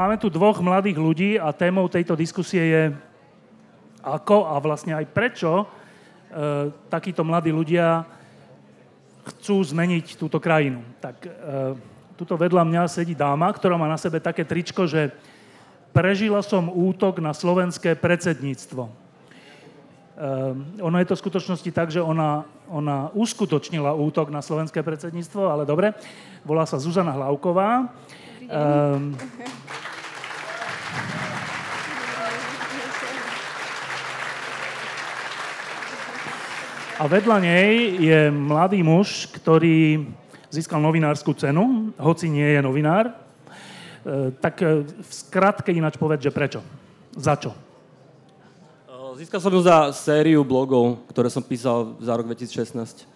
[0.00, 2.82] Máme tu dvoch mladých ľudí a témou tejto diskusie je
[4.00, 5.64] ako a vlastne aj prečo e,
[6.88, 8.08] takíto mladí ľudia
[9.28, 10.80] chcú zmeniť túto krajinu.
[11.04, 11.30] Tak e,
[12.16, 15.12] tuto vedľa mňa sedí dáma, ktorá má na sebe také tričko, že
[15.92, 18.88] prežila som útok na slovenské predsedníctvo.
[18.88, 18.92] E,
[20.80, 25.68] ono je to v skutočnosti tak, že ona, ona uskutočnila útok na slovenské predsedníctvo, ale
[25.68, 25.92] dobre.
[26.40, 27.92] Volá sa Zuzana Hlavková.
[28.50, 29.14] Um,
[37.00, 40.04] A vedľa nej je mladý muž, ktorý
[40.52, 43.08] získal novinárskú cenu, hoci nie je novinár.
[43.08, 43.14] E,
[44.36, 46.60] tak e, v skratke ináč povedz, že prečo?
[47.16, 47.56] Za čo?
[47.56, 53.08] E, získal som ju za sériu blogov, ktoré som písal za rok 2016.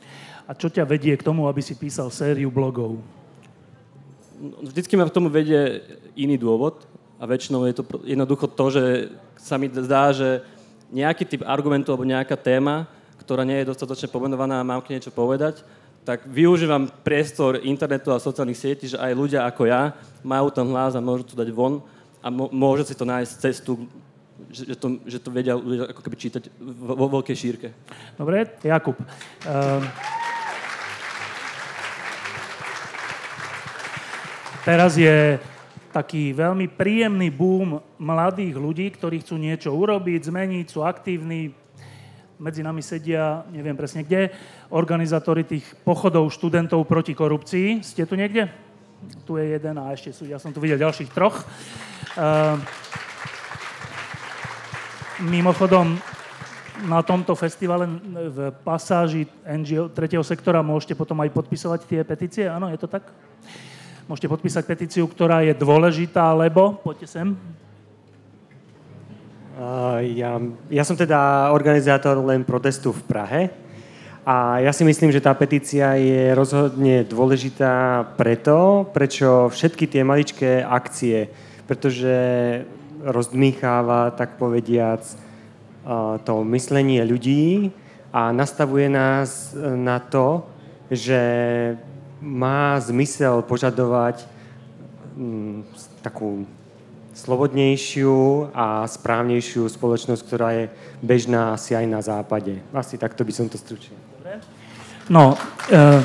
[0.49, 3.05] A čo ťa vedie k tomu, aby si písal sériu blogov?
[4.41, 5.85] No, vždycky ma k tomu vedie
[6.17, 6.89] iný dôvod
[7.21, 8.85] a väčšinou je to jednoducho to, že
[9.37, 10.41] sa mi zdá, že
[10.89, 12.89] nejaký typ argumentu alebo nejaká téma
[13.25, 15.65] ktorá nie je dostatočne pomenovaná a mám k niečo povedať,
[16.05, 20.93] tak využívam priestor internetu a sociálnych sietí, že aj ľudia ako ja majú ten hlas
[20.93, 21.81] a môžu to dať von
[22.21, 23.89] a môže si to nájsť cestu,
[24.53, 26.43] že, to, že to vedia ľudia ako keby čítať
[26.85, 27.69] vo veľkej šírke.
[28.21, 29.01] Dobre, Jakub.
[29.49, 29.81] Uh,
[34.69, 35.41] teraz je
[35.89, 41.55] taký veľmi príjemný boom mladých ľudí, ktorí chcú niečo urobiť, zmeniť, sú aktívni,
[42.39, 44.31] medzi nami sedia, neviem presne kde,
[44.75, 47.81] organizátori tých pochodov študentov proti korupcii.
[47.81, 48.51] Ste tu niekde?
[49.29, 51.45] Tu je jeden a ešte sú, ja som tu videl ďalších troch.
[52.17, 52.57] Uh,
[55.23, 55.99] mimochodom,
[56.83, 62.45] na tomto festivale v pasáži NGO tretieho sektora môžete potom aj podpisovať tie petície?
[62.51, 63.07] Áno, je to tak?
[64.05, 66.77] Môžete podpísať petíciu, ktorá je dôležitá, lebo...
[66.83, 67.29] Poďte sem.
[70.03, 73.43] Ja, ja som teda organizátor len protestu v Prahe
[74.27, 80.51] a ja si myslím, že tá petícia je rozhodne dôležitá preto, prečo všetky tie maličké
[80.59, 81.31] akcie,
[81.71, 82.17] pretože
[83.05, 85.07] rozdmýcháva, tak povediac,
[86.25, 87.71] to myslenie ľudí
[88.11, 90.51] a nastavuje nás na to,
[90.91, 91.21] že
[92.19, 94.25] má zmysel požadovať
[95.15, 95.69] mm,
[96.01, 96.49] takú
[97.15, 100.65] slobodnejšiu a správnejšiu spoločnosť, ktorá je
[100.99, 102.59] bežná asi aj na západe.
[102.75, 103.95] Asi takto by som to stručil.
[105.07, 105.39] No,
[105.71, 106.03] e,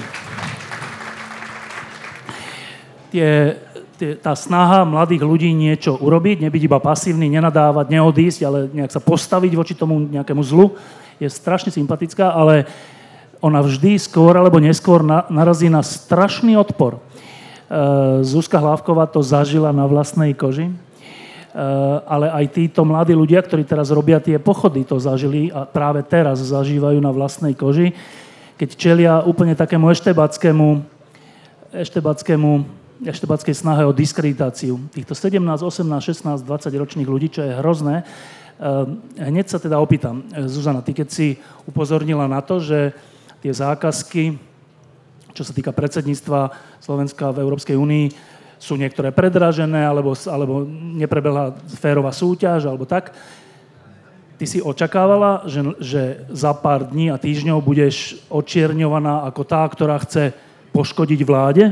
[3.09, 3.57] tie,
[3.97, 9.01] tie, tá snaha mladých ľudí niečo urobiť, nebyť iba pasívny, nenadávať, neodísť, ale nejak sa
[9.01, 10.77] postaviť voči tomu nejakému zlu,
[11.17, 12.69] je strašne sympatická, ale
[13.41, 16.99] ona vždy skôr alebo neskôr na, narazí na strašný odpor.
[16.99, 17.01] E,
[18.21, 20.69] Zuzka Hlávková to zažila na vlastnej koži
[22.05, 26.37] ale aj títo mladí ľudia, ktorí teraz robia tie pochody, to zažili a práve teraz
[26.45, 27.97] zažívajú na vlastnej koži,
[28.61, 30.67] keď čelia úplne takému eštebackému,
[31.73, 32.51] eštebackému
[32.99, 34.75] eštebackej snahe o diskreditáciu.
[34.91, 38.03] Týchto 17, 18, 16, 20 ročných ľudí, čo je hrozné.
[38.03, 42.91] Eh, hneď sa teda opýtam, eh, Zuzana, ty keď si upozornila na to, že
[43.39, 44.35] tie zákazky,
[45.31, 46.51] čo sa týka predsedníctva
[46.83, 48.05] Slovenska v Európskej únii,
[48.59, 50.67] sú niektoré predražené, alebo, alebo
[50.99, 53.15] neprebehla férová súťaž, alebo tak.
[54.35, 59.99] Ty si očakávala, že, že za pár dní a týždňov budeš očierňovaná ako tá, ktorá
[60.03, 60.35] chce
[60.75, 61.71] poškodiť vláde?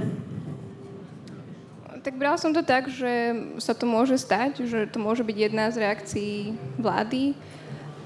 [2.07, 5.67] Tak brala som to tak, že sa to môže stať, že to môže byť jedna
[5.71, 7.35] z reakcií vlády,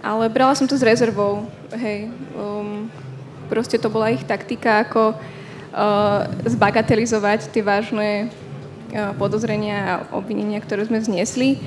[0.02, 1.46] ale brala som to s rezervou.
[1.70, 2.90] Hej, um,
[3.46, 8.34] proste to bola ich taktika, ako uh, zbagatelizovať tie vážne
[9.16, 11.58] podozrenia a obvinenia, ktoré sme zniesli.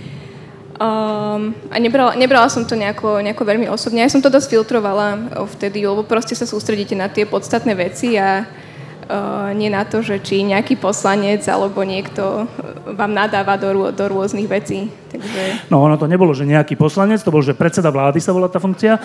[0.74, 4.02] Um, a nebrala, nebrala som to nejako, nejako veľmi osobne.
[4.02, 8.42] Ja som to dosť filtrovala vtedy, lebo proste sa sústredíte na tie podstatné veci a
[8.42, 12.50] uh, nie na to, že či nejaký poslanec alebo niekto
[12.90, 14.90] vám nadáva do, do rôznych vecí.
[15.14, 15.70] Takže...
[15.70, 18.58] No ono to nebolo, že nejaký poslanec, to bol, že predseda vlády sa volá tá
[18.58, 18.98] funkcia.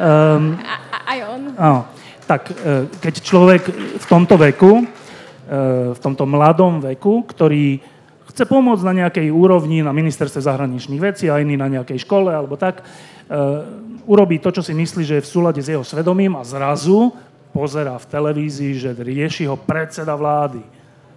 [0.00, 0.56] Um...
[0.64, 1.40] A, Aj on.
[1.60, 1.80] Áno.
[2.24, 3.62] Tak e, keď človek
[3.98, 4.84] v tomto veku, e,
[5.50, 7.82] v tomto mladom veku, ktorý
[8.30, 12.54] chce pomôcť na nejakej úrovni na ministerstve zahraničných vecí a iný na nejakej škole alebo
[12.54, 12.82] tak, e,
[14.06, 17.10] urobí to, čo si myslí, že je v súlade s jeho svedomím a zrazu
[17.50, 20.62] pozera v televízii, že rieši ho predseda vlády,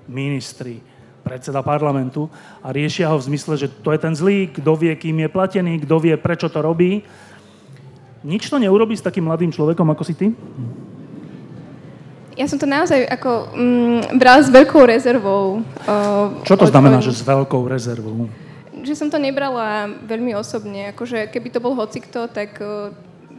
[0.10, 0.82] ministri,
[1.22, 2.26] predseda parlamentu
[2.66, 5.86] a riešia ho v zmysle, že to je ten zlý, kto vie, kým je platený,
[5.86, 7.06] kto vie, prečo to robí.
[8.26, 10.28] Nič to neurobi s takým mladým človekom, ako si ty?
[12.34, 15.62] Ja som to naozaj ako mm, brala s veľkou rezervou.
[15.86, 18.26] Uh, Čo to od, znamená, od, že s veľkou rezervou?
[18.82, 20.90] Že som to nebrala veľmi osobne.
[20.98, 22.90] Akože keby to bol hocikto, tak, uh,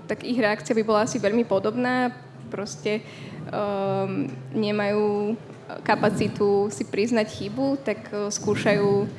[0.06, 2.14] tak ich reakcia by bola asi veľmi podobná.
[2.54, 3.02] Proste
[3.50, 5.34] um, nemajú
[5.82, 9.10] kapacitu si priznať chybu, tak uh, skúšajú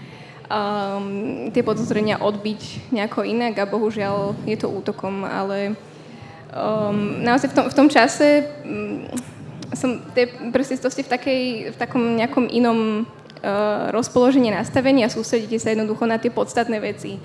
[0.48, 1.06] um,
[1.52, 5.76] tie podozrenia odbiť nejako inak a bohužiaľ je to útokom, ale
[6.54, 9.04] um, naozaj v tom, v tom čase um,
[9.74, 11.42] som, to ste v, takej,
[11.74, 13.10] v takom nejakom inom
[13.42, 17.18] uh, rozpoložení nastavení a sústredíte sa jednoducho na tie podstatné veci.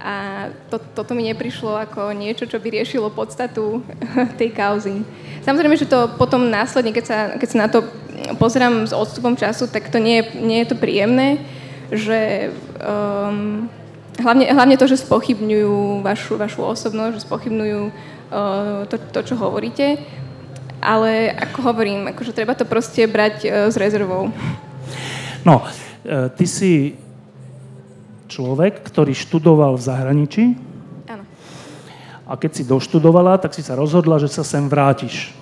[0.00, 3.84] A to, toto mi neprišlo ako niečo, čo by riešilo podstatu
[4.40, 5.04] tej kauzy.
[5.44, 7.84] Samozrejme, že to potom následne, keď sa, keď sa na to
[8.40, 11.44] pozerám s odstupom času, tak to nie nie je to príjemné,
[11.92, 13.68] že um,
[14.16, 20.00] hlavne, hlavne to, že spochybňujú vašu, vašu osobnosť, že spochybňujú uh, to, to, čo hovoríte
[20.80, 24.32] ale ako hovorím, akože treba to proste brať uh, s rezervou.
[25.44, 26.96] No, uh, ty si
[28.30, 30.44] človek, ktorý študoval v zahraničí.
[31.10, 31.24] Áno.
[32.24, 35.34] A keď si doštudovala, tak si sa rozhodla, že sa sem vrátiš.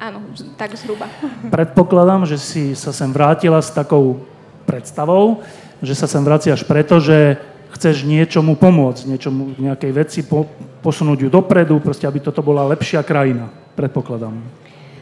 [0.00, 0.20] Áno,
[0.56, 1.08] tak zhruba.
[1.54, 4.24] Predpokladám, že si sa sem vrátila s takou
[4.68, 5.40] predstavou,
[5.80, 7.40] že sa sem vraciaš preto, že
[7.76, 10.48] chceš niečomu pomôcť, niečomu, nejakej veci po,
[10.80, 14.40] posunúť ju dopredu, proste aby toto bola lepšia krajina, predpokladám.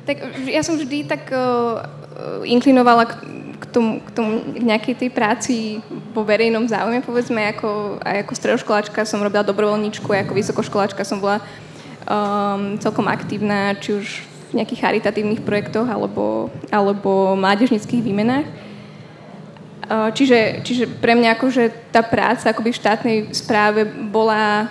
[0.05, 1.81] Tak ja som vždy tak uh,
[2.45, 3.13] inklinovala k,
[3.57, 5.55] k, tomu, k tomu k nejakej tej práci
[6.13, 11.25] vo verejnom záujme, povedzme, ako, aj ako stredoškoláčka som robila dobrovoľníčku, aj ako vysokoškoláčka som
[11.25, 11.41] bola
[12.05, 14.07] um, celkom aktívna, či už
[14.53, 18.47] v nejakých charitatívnych projektoch alebo, alebo mládežnických výmenách.
[19.85, 24.69] Uh, čiže, čiže pre mňa akože tá práca akoby v štátnej správe bola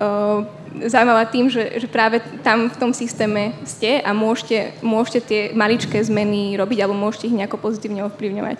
[0.00, 0.44] uh,
[0.86, 5.98] zaujímavá tým, že, že práve tam v tom systéme ste a môžete, môžete tie maličké
[5.98, 8.58] zmeny robiť alebo môžete ich nejako pozitívne ovplyvňovať.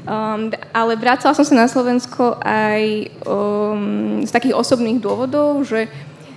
[0.00, 5.88] Um, ale vracala som sa na Slovensko aj um, z takých osobných dôvodov, že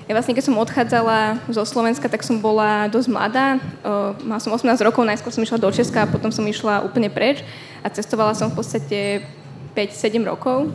[0.03, 3.55] ja vlastne, keď som odchádzala zo Slovenska, tak som bola dosť mladá.
[3.79, 7.07] Uh, mala som 18 rokov, najskôr som išla do Česka a potom som išla úplne
[7.07, 7.39] preč
[7.79, 8.99] a cestovala som v podstate
[9.71, 10.67] 5-7 rokov.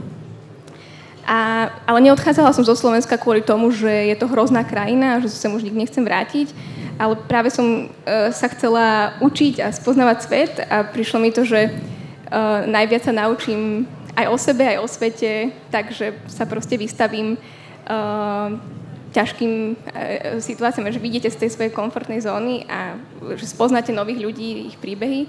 [1.29, 5.53] A, ale neodchádzala som zo Slovenska kvôli tomu, že je to hrozná krajina, že sa
[5.53, 6.57] už nikdy nechcem vrátiť,
[6.97, 11.69] ale práve som uh, sa chcela učiť a spoznávať svet a prišlo mi to, že
[11.69, 13.85] uh, najviac sa naučím
[14.17, 18.49] aj o sebe, aj o svete, takže sa proste vystavím uh,
[19.13, 22.97] ťažkým uh, situáciám, že vidíte z tej svojej komfortnej zóny a
[23.37, 25.29] že spoznáte nových ľudí, ich príbehy.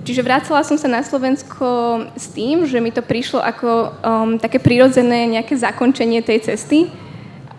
[0.00, 3.68] Čiže vracala som sa na Slovensko s tým, že mi to prišlo ako
[4.00, 6.88] um, také prirodzené nejaké zakončenie tej cesty,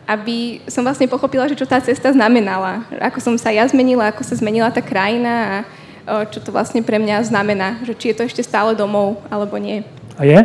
[0.09, 2.81] aby som vlastne pochopila, že čo tá cesta znamenala.
[2.97, 6.81] Ako som sa ja zmenila, ako sa zmenila tá krajina a uh, čo to vlastne
[6.81, 7.77] pre mňa znamená.
[7.85, 9.85] Že či je to ešte stále domov, alebo nie.
[10.17, 10.39] A je?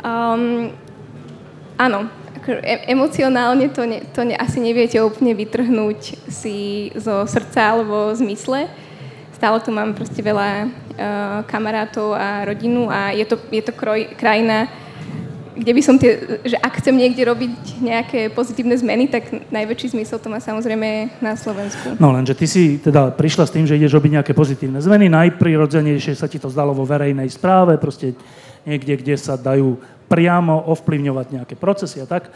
[0.00, 0.72] Um,
[1.76, 2.08] áno.
[2.46, 8.22] E- emocionálne to, ne, to ne, asi neviete úplne vytrhnúť si zo srdca alebo z
[8.22, 8.60] mysle
[9.36, 10.68] stále tu mám proste veľa uh,
[11.44, 14.64] kamarátov a rodinu a je to, je to kroj, krajina,
[15.56, 20.20] kde by som tie, že ak chcem niekde robiť nejaké pozitívne zmeny, tak najväčší zmysel
[20.20, 21.96] to má samozrejme na Slovensku.
[21.96, 26.12] No lenže ty si teda prišla s tým, že ideš robiť nejaké pozitívne zmeny, najprirodzenejšie
[26.12, 28.12] sa ti to zdalo vo verejnej správe, proste
[28.68, 29.80] niekde, kde sa dajú
[30.12, 32.28] priamo ovplyvňovať nejaké procesy a tak.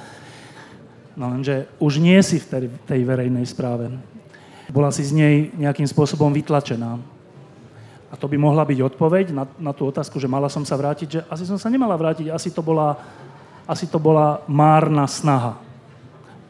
[1.13, 3.93] No lenže už nie si v tej, tej verejnej správe
[4.71, 6.97] bola si z nej nejakým spôsobom vytlačená.
[8.11, 11.09] A to by mohla byť odpoveď na, na tú otázku, že mala som sa vrátiť,
[11.11, 12.99] že asi som sa nemala vrátiť, asi to bola,
[13.71, 15.59] asi to bola márna snaha.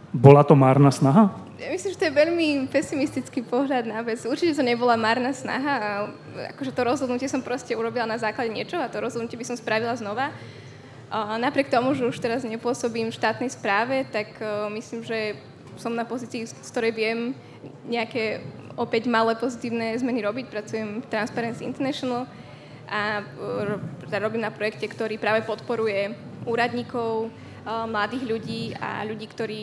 [0.08, 1.28] Bola to márna snaha?
[1.60, 4.24] Ja myslím, že to je veľmi pesimistický pohľad na vec.
[4.24, 5.90] Určite to nebola márna snaha a
[6.56, 9.92] akože to rozhodnutie som proste urobila na základe niečo a to rozhodnutie by som spravila
[9.92, 10.32] znova.
[11.12, 15.36] Napriek tomu, že už teraz nepôsobím v štátnej správe, tak uh, myslím, že
[15.80, 17.18] som na pozícii, z ktorej viem
[17.88, 18.44] nejaké
[18.76, 20.46] opäť malé pozitívne zmeny robiť.
[20.52, 22.28] Pracujem v Transparency International
[22.90, 23.25] a
[24.20, 26.12] robím na projekte, ktorý práve podporuje
[26.44, 27.32] úradníkov,
[27.64, 29.62] mladých ľudí a ľudí, ktorí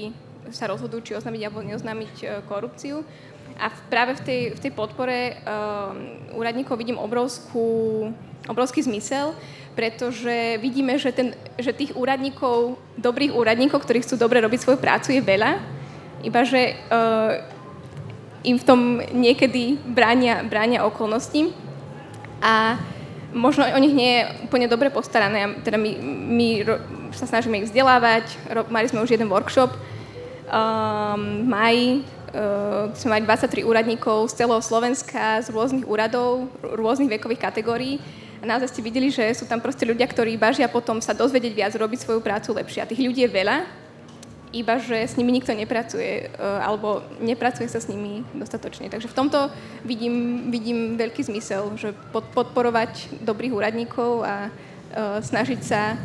[0.53, 3.03] sa rozhodujú, či oznámiť alebo neoznámiť uh, korupciu.
[3.57, 5.33] A práve v tej, v tej podpore
[6.37, 8.05] úradníkov vidím obrovskú,
[8.45, 9.33] obrovský zmysel,
[9.73, 15.17] pretože vidíme, že, ten, že tých úradníkov, dobrých úradníkov, ktorí chcú dobre robiť svoju prácu,
[15.17, 15.57] je veľa,
[16.23, 17.43] iba že uh,
[18.47, 21.51] im v tom niekedy bránia, bránia okolnosti
[22.39, 22.79] a
[23.35, 25.59] možno o nich nie je úplne dobre postarané.
[25.61, 25.91] Teda my,
[26.31, 26.47] my
[27.11, 28.23] sa snažíme ich vzdelávať,
[28.71, 31.89] mali sme už jeden workshop um, v maji,
[32.33, 37.99] uh, sme mali 23 úradníkov z celého Slovenska, z rôznych úradov, rôznych vekových kategórií.
[38.37, 41.73] A naozaj ste videli, že sú tam proste ľudia, ktorí bažia potom sa dozvedieť viac,
[41.73, 42.85] robiť svoju prácu lepšie.
[42.85, 43.65] A tých ľudí je veľa,
[44.55, 48.87] iba že s nimi nikto nepracuje uh, alebo nepracuje sa s nimi dostatočne.
[48.87, 49.51] Takže v tomto
[49.83, 55.99] vidím, vidím veľký zmysel, že pod, podporovať dobrých úradníkov a uh, snažiť sa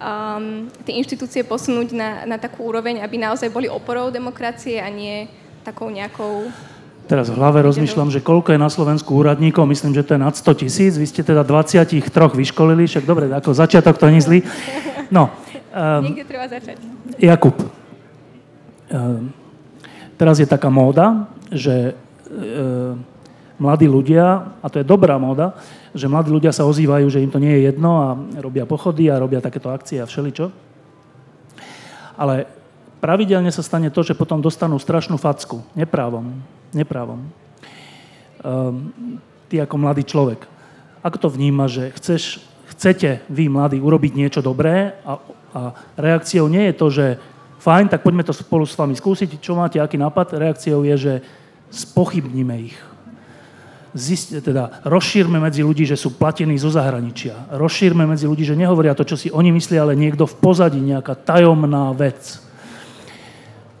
[0.00, 5.28] um, tie inštitúcie posunúť na, na takú úroveň, aby naozaj boli oporou demokracie a nie
[5.64, 6.48] takou nejakou...
[7.04, 10.32] Teraz v hlave rozmýšľam, že koľko je na Slovensku úradníkov, myslím, že to je nad
[10.32, 12.00] 100 tisíc, vy ste teda 23
[12.32, 14.40] vyškolili, však dobre, ako začiatok to nie zlý.
[15.12, 15.28] No.
[15.74, 16.78] Um, Niekde treba začať.
[17.18, 19.34] Jakub, um,
[20.14, 21.98] teraz je taká móda, že
[22.30, 23.02] um,
[23.58, 25.58] mladí ľudia, a to je dobrá móda,
[25.90, 29.18] že mladí ľudia sa ozývajú, že im to nie je jedno a robia pochody a
[29.18, 30.54] robia takéto akcie a všeličo.
[32.14, 32.46] Ale
[33.02, 35.66] pravidelne sa stane to, že potom dostanú strašnú facku.
[35.74, 36.38] Neprávom.
[36.70, 37.26] Neprávom.
[38.46, 38.94] Um,
[39.50, 40.46] ty ako mladý človek.
[41.02, 45.18] Ako to vníma, že chceš, chcete vy, mladí, urobiť niečo dobré a,
[45.54, 47.06] a reakciou nie je to, že
[47.62, 50.36] fajn, tak poďme to spolu s vami skúsiť, čo máte, aký nápad.
[50.36, 51.14] Reakciou je, že
[51.70, 52.76] spochybníme ich
[53.94, 57.54] zist, teda rozšírme medzi ľudí, že sú platení zo zahraničia.
[57.54, 61.14] Rozšírme medzi ľudí, že nehovoria to, čo si oni myslia, ale niekto v pozadí, nejaká
[61.14, 62.42] tajomná vec.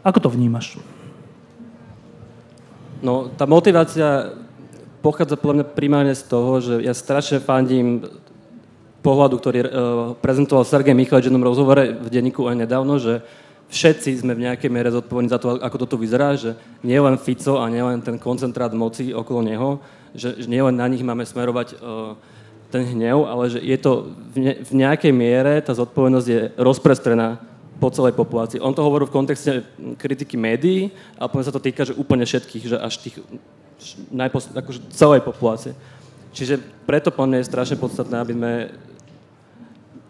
[0.06, 0.78] Ako to vnímaš?
[3.02, 4.32] No, tá motivácia
[5.02, 8.06] pochádza podľa mňa primárne z toho, že ja strašne fandím
[9.04, 9.68] pohľadu, ktorý uh,
[10.24, 13.20] prezentoval Sergej Michalič v jednom rozhovore v denníku aj nedávno, že
[13.68, 17.60] všetci sme v nejakej miere zodpovední za to, ako toto vyzerá, že nie len Fico
[17.60, 19.84] a nie len ten koncentrát moci okolo neho,
[20.16, 22.16] že, že nielen na nich máme smerovať uh,
[22.72, 27.38] ten hnev, ale že je to v, ne, v nejakej miere, tá zodpovednosť je rozprestrená
[27.78, 28.62] po celej populácii.
[28.62, 29.66] On to hovoril v kontexte
[29.98, 33.20] kritiky médií, ale potom sa to týka, že úplne všetkých, že až tých
[34.10, 35.74] najpos- akože celej populácie.
[36.34, 38.52] Čiže preto po mne je strašne podstatné, aby sme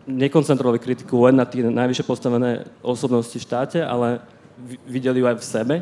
[0.05, 4.21] nekoncentrovali kritiku len na tie najvyššie postavené osobnosti v štáte, ale
[4.85, 5.75] videli ju aj v sebe.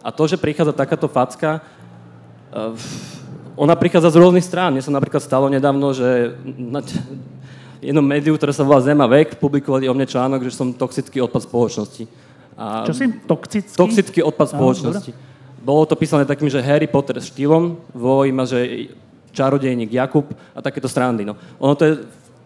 [0.00, 1.58] A to, že prichádza takáto facka,
[2.54, 2.74] uh,
[3.58, 4.70] ona prichádza z rôznych strán.
[4.70, 6.84] Mne sa napríklad stalo nedávno, že na
[7.80, 11.48] jednom médiu, ktoré sa volá Zema vek, publikovali o mne článok, že som toxický odpad
[11.48, 12.04] spoločnosti.
[12.56, 13.04] A Čo si?
[13.28, 13.76] Toxický?
[13.76, 15.12] Toxický odpad spoločnosti.
[15.12, 15.24] Áno,
[15.60, 18.86] Bolo to písané takým, že Harry Potter štýlom, volí ma, že
[19.34, 21.26] čarodejník Jakub a takéto strandy.
[21.26, 21.36] No.
[21.60, 21.92] Ono to je,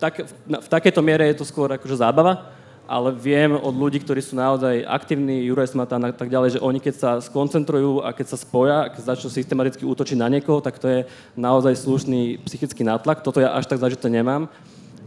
[0.01, 2.49] tak, v takejto miere je to skôr akože zábava,
[2.91, 6.83] ale viem od ľudí, ktorí sú naozaj aktívni, Juraj Smatán a tak ďalej, že oni
[6.83, 10.91] keď sa skoncentrujú a keď sa spoja, keď začnú systematicky útočiť na niekoho, tak to
[10.91, 11.01] je
[11.39, 13.23] naozaj slušný psychický nátlak.
[13.23, 14.51] Toto ja až tak zažité nemám.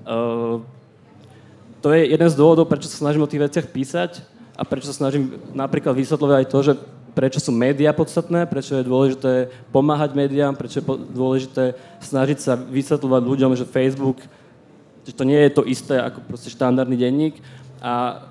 [0.07, 0.63] Uh,
[1.83, 4.23] to je jeden z dôvodov, prečo sa snažím o tých veciach písať
[4.55, 6.73] a prečo sa snažím napríklad vysvetľovať aj to, že
[7.11, 13.21] prečo sú médiá podstatné, prečo je dôležité pomáhať médiám, prečo je dôležité snažiť sa vysvetľovať
[13.27, 14.23] ľuďom, že Facebook,
[15.03, 17.39] že to nie je to isté ako proste štandardný denník
[17.83, 18.23] a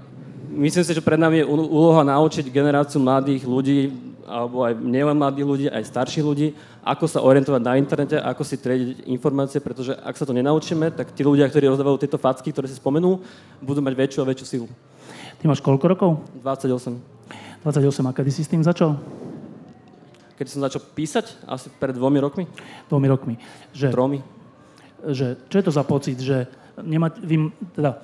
[0.53, 3.93] myslím si, že pred nami je úloha naučiť generáciu mladých ľudí,
[4.29, 8.57] alebo aj nielen mladých ľudí, aj starších ľudí, ako sa orientovať na internete, ako si
[8.57, 12.67] triediť informácie, pretože ak sa to nenaučíme, tak tí ľudia, ktorí rozdávajú tieto facky, ktoré
[12.67, 13.21] si spomenú,
[13.61, 14.69] budú mať väčšiu a väčšiu silu.
[15.39, 16.11] Ty máš koľko rokov?
[16.41, 16.97] 28.
[17.67, 18.09] 28.
[18.09, 18.99] A kedy si s tým začal?
[20.39, 21.47] Keď som začal písať?
[21.47, 22.45] Asi pred dvomi rokmi.
[22.91, 23.35] Dvomi rokmi.
[23.71, 24.21] Že, Tromi.
[25.03, 26.51] Že, čo je to za pocit, že
[26.81, 28.01] nemá, vy, teda,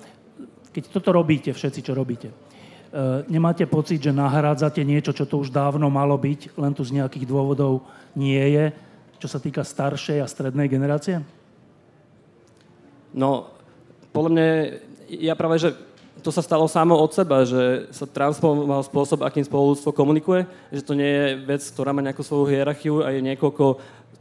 [0.74, 5.48] keď toto robíte, všetci, čo robíte, uh, nemáte pocit, že nahrádzate niečo, čo to už
[5.48, 8.64] dávno malo byť, len tu z nejakých dôvodov nie je,
[9.18, 11.24] čo sa týka staršej a strednej generácie?
[13.16, 13.50] No,
[14.12, 14.46] podľa mňa,
[15.08, 15.70] ja práve, že
[16.22, 20.98] to sa stalo samo od seba, že sa transformoval spôsob, akým spoludstvo komunikuje, že to
[20.98, 23.78] nie je vec, ktorá má nejakú svoju hierarchiu a je niekoľko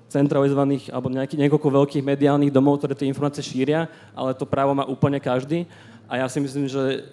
[0.08, 4.88] centralizovaných alebo nejaký, niekoľko veľkých mediálnych domov, ktoré tie informácie šíria, ale to právo má
[4.88, 5.68] úplne každý.
[6.08, 7.04] A ja si myslím, že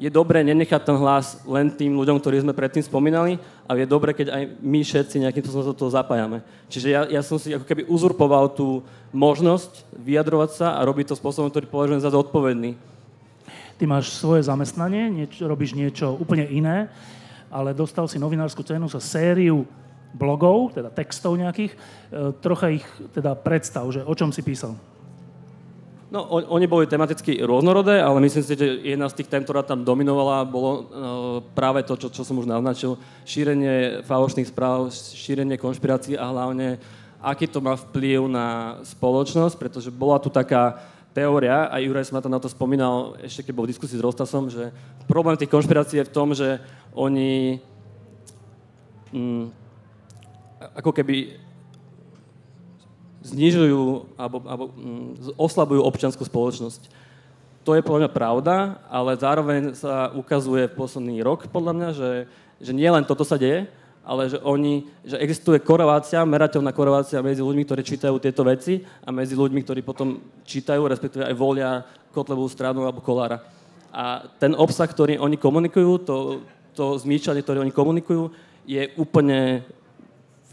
[0.00, 3.36] je dobré nenechať ten hlas len tým ľuďom, ktorí sme predtým spomínali,
[3.68, 6.40] ale je dobré, keď aj my všetci nejakým spôsobom do toho zapájame.
[6.72, 8.80] Čiže ja, ja som si ako keby uzurpoval tú
[9.12, 12.80] možnosť vyjadrovať sa a robiť to spôsobom, ktorý považujem za zodpovedný.
[13.76, 16.88] Ty máš svoje zamestnanie, niečo, robíš niečo úplne iné.
[17.50, 19.66] ale dostal si novinárskú cenu za sériu
[20.14, 21.72] blogov, teda textov nejakých.
[21.74, 21.78] E,
[22.42, 24.74] trocha ich teda predstav, že o čom si písal.
[26.10, 29.62] No, on, oni boli tematicky rôznorodé, ale myslím si, že jedna z tých tém, ktorá
[29.62, 30.82] tam dominovala, bolo uh,
[31.54, 32.98] práve to, čo, čo som už naznačil.
[33.22, 36.82] Šírenie falošných správ, šírenie konšpirácií a hlavne,
[37.22, 40.82] aký to má vplyv na spoločnosť, pretože bola tu taká
[41.14, 44.74] teória, a Juraj sa na to spomínal ešte, keď bol v diskusii s Rostasom, že
[45.06, 46.58] problém tých konšpirácií je v tom, že
[46.90, 47.62] oni
[49.14, 49.69] mm,
[50.74, 51.36] ako keby
[53.20, 56.88] znižujú alebo, alebo mm, oslabujú občianskú spoločnosť.
[57.68, 58.54] To je podľa mňa pravda,
[58.88, 62.10] ale zároveň sa ukazuje v posledný rok, podľa mňa, že,
[62.56, 63.68] že nie len toto sa deje,
[64.00, 69.12] ale že, oni, že existuje korelácia, merateľná korelácia medzi ľuďmi, ktorí čítajú tieto veci a
[69.12, 73.44] medzi ľuďmi, ktorí potom čítajú, respektíve aj volia Kotlevú stranu alebo Kolára.
[73.92, 76.16] A ten obsah, ktorý oni komunikujú, to,
[76.72, 78.32] to zmýšľanie, ktoré oni komunikujú,
[78.64, 79.68] je úplne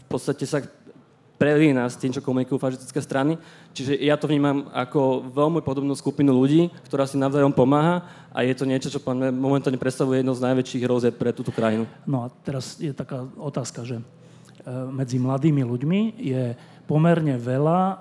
[0.08, 0.64] podstate sa
[1.38, 3.38] prelína s tým, čo komunikujú fašistické strany.
[3.70, 8.02] Čiže ja to vnímam ako veľmi podobnú skupinu ľudí, ktorá si navzájom pomáha
[8.34, 11.86] a je to niečo, čo momentálne predstavuje jedno z najväčších hrozieb pre túto krajinu.
[12.04, 14.04] No a teraz je taká otázka, že e,
[14.90, 16.58] medzi mladými ľuďmi je
[16.90, 17.94] pomerne veľa e,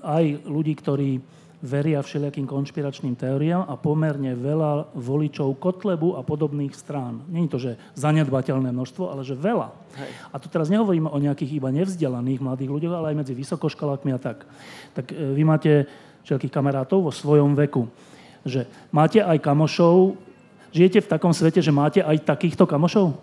[0.00, 1.10] aj ľudí, ktorí
[1.58, 7.26] veria všelijakým konšpiračným teóriám a pomerne veľa voličov Kotlebu a podobných strán.
[7.26, 9.74] Není to, že zanedbateľné množstvo, ale že veľa.
[9.98, 10.10] Hej.
[10.30, 14.18] A tu teraz nehovoríme o nejakých iba nevzdelaných mladých ľuďoch, ale aj medzi vysokoškolákmi a
[14.22, 14.46] tak.
[14.94, 15.90] Tak e, vy máte
[16.22, 17.90] všelijakých kamarátov vo svojom veku.
[18.46, 20.14] Že máte aj kamošov,
[20.70, 23.18] žijete v takom svete, že máte aj takýchto kamošov?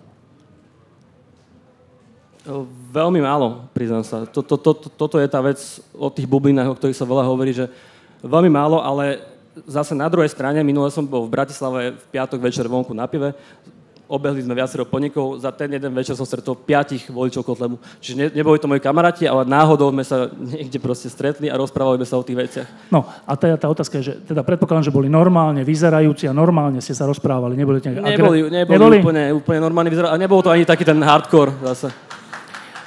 [2.93, 4.27] Veľmi málo, priznám sa.
[4.29, 5.57] Toto, to, to, toto je tá vec
[5.97, 7.71] o tých bublinách, o ktorých sa veľa hovorí, že
[8.25, 9.21] Veľmi málo, ale
[9.69, 13.37] zase na druhej strane, minule som bol v Bratislave v piatok večer vonku na pive,
[14.05, 17.81] obehli sme viacero podnikov, za ten jeden večer som stretol piatich voličov Kotlebu.
[17.97, 21.97] Čiže ne, neboli to moji kamaráti, ale náhodou sme sa niekde proste stretli a rozprávali
[22.01, 22.67] sme sa o tých veciach.
[22.93, 26.81] No a tá, tá otázka je, že teda predpokladám, že boli normálne vyzerajúci a normálne
[26.81, 28.01] ste sa rozprávali, neboli nejaké...
[28.01, 28.97] Neboli, neboli, neboli?
[29.01, 31.89] Úplne, úplne normálne vyzerali a nebol to ani taký ten hardcore zase.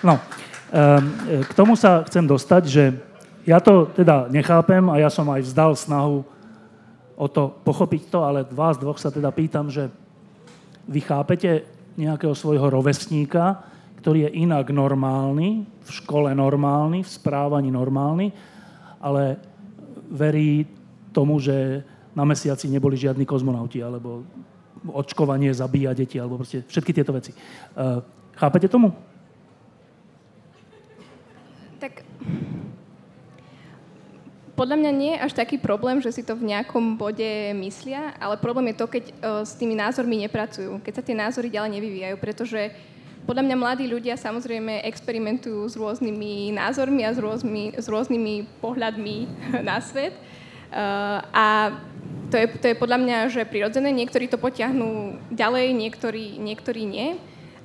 [0.06, 1.02] No, um,
[1.42, 3.07] k tomu sa chcem dostať, že
[3.48, 6.20] ja to teda nechápem a ja som aj vzdal snahu
[7.16, 9.88] o to pochopiť to, ale vás dvoch sa teda pýtam, že
[10.84, 11.64] vy chápete
[11.96, 13.64] nejakého svojho rovesníka,
[14.04, 18.30] ktorý je inak normálny, v škole normálny, v správaní normálny,
[19.00, 19.40] ale
[20.12, 20.68] verí
[21.10, 21.82] tomu, že
[22.12, 24.22] na mesiaci neboli žiadni kozmonauti, alebo
[24.92, 27.34] očkovanie zabíja deti, alebo proste všetky tieto veci.
[27.74, 28.04] Uh,
[28.38, 28.94] chápete tomu?
[31.82, 32.06] Tak
[34.58, 38.42] podľa mňa nie je až taký problém, že si to v nejakom bode myslia, ale
[38.42, 39.14] problém je to, keď uh,
[39.46, 42.74] s tými názormi nepracujú, keď sa tie názory ďalej nevyvíjajú, pretože
[43.22, 49.16] podľa mňa mladí ľudia samozrejme experimentujú s rôznymi názormi a s rôznymi, s rôznymi pohľadmi
[49.68, 50.18] na svet.
[50.74, 51.46] Uh, a
[52.28, 53.94] to je, to je podľa mňa, že prirodzené.
[53.94, 57.14] Niektorí to potiahnú ďalej, niektorí, niektorí nie.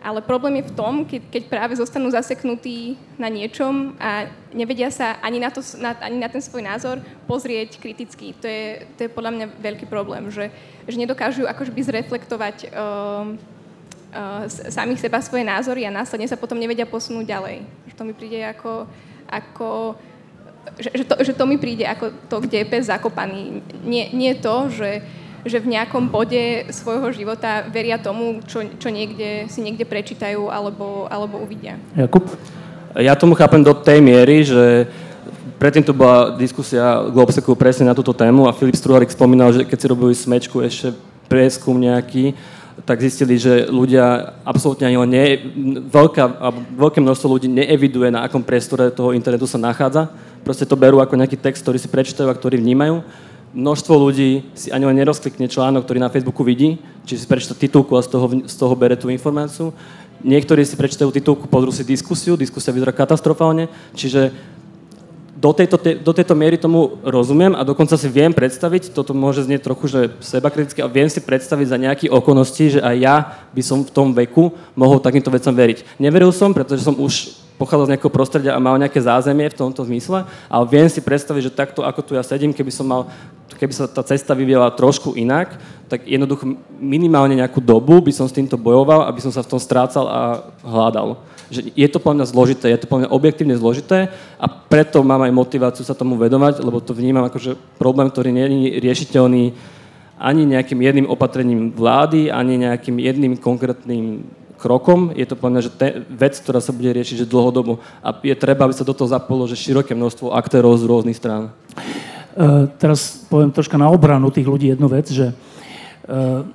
[0.03, 5.15] Ale problém je v tom, keď, keď práve zostanú zaseknutí na niečom a nevedia sa
[5.23, 8.35] ani na, to, na, ani na ten svoj názor pozrieť kriticky.
[8.35, 10.51] To je, to je podľa mňa veľký problém, že,
[10.91, 13.31] že nedokážu akože by zreflektovať uh,
[14.11, 17.63] uh, samých seba svoje názory a následne sa potom nevedia posunúť ďalej.
[17.87, 18.83] Že to mi príde ako,
[19.31, 19.95] ako
[20.79, 23.63] že, že, to, že to mi príde ako to, kde je pes zakopaný.
[23.87, 25.03] Nie, nie to, že
[25.43, 31.07] že v nejakom bode svojho života veria tomu, čo, čo niekde, si niekde prečítajú alebo,
[31.11, 31.75] alebo uvidia.
[31.95, 32.23] Jakub?
[32.95, 34.87] Ja tomu chápem do tej miery, že
[35.59, 39.77] predtým tu bola diskusia Globseku presne na túto tému a Filip Struharik spomínal, že keď
[39.79, 40.95] si robili smečku ešte
[41.27, 42.37] prieskum nejaký,
[42.83, 45.25] tak zistili, že ľudia absolútne ani len nie,
[45.87, 46.23] veľká,
[46.73, 50.09] veľké množstvo ľudí neeviduje, na akom priestore toho internetu sa nachádza.
[50.41, 53.05] Proste to berú ako nejaký text, ktorý si prečítajú a ktorý vnímajú
[53.53, 57.93] množstvo ľudí si ani len nerozklikne článok, ktorý na Facebooku vidí, či si prečíta titulku
[57.95, 59.71] a z toho, z toho bere tú informáciu.
[60.25, 64.33] Niektorí si prečítajú titulku, pozrú si diskusiu, diskusia vyzerá katastrofálne, čiže
[65.43, 69.67] do tejto, do tejto miery tomu rozumiem a dokonca si viem predstaviť, toto môže znieť
[69.67, 73.15] trochu, že seba kriticky, a viem si predstaviť za nejaké okolnosti, že aj ja
[73.51, 75.99] by som v tom veku mohol takýmto vecom veriť.
[75.99, 79.87] Neveril som, pretože som už pochádzal z nejakého prostredia a mal nejaké zázemie v tomto
[79.87, 83.07] zmysle, ale viem si predstaviť, že takto, ako tu ja sedím, keby som mal,
[83.55, 85.55] keby sa tá cesta vyvíjala trošku inak,
[85.87, 89.61] tak jednoducho minimálne nejakú dobu by som s týmto bojoval, aby som sa v tom
[89.63, 90.19] strácal a
[90.59, 91.23] hľadal.
[91.47, 95.23] Že je to podľa mňa zložité, je to podľa mňa objektívne zložité a preto mám
[95.23, 99.43] aj motiváciu sa tomu vedovať, lebo to vnímam ako že problém, ktorý nie je riešiteľný
[100.23, 104.23] ani nejakým jedným opatrením vlády, ani nejakým jedným konkrétnym
[104.63, 108.31] krokom, je to podľa že te, vec, ktorá sa bude riešiť že dlhodobo a je
[108.39, 111.51] treba, aby sa do toho zapolo že široké množstvo aktérov z rôznych strán.
[112.33, 116.47] Uh, teraz poviem troška na obranu tých ľudí jednu vec, že uh,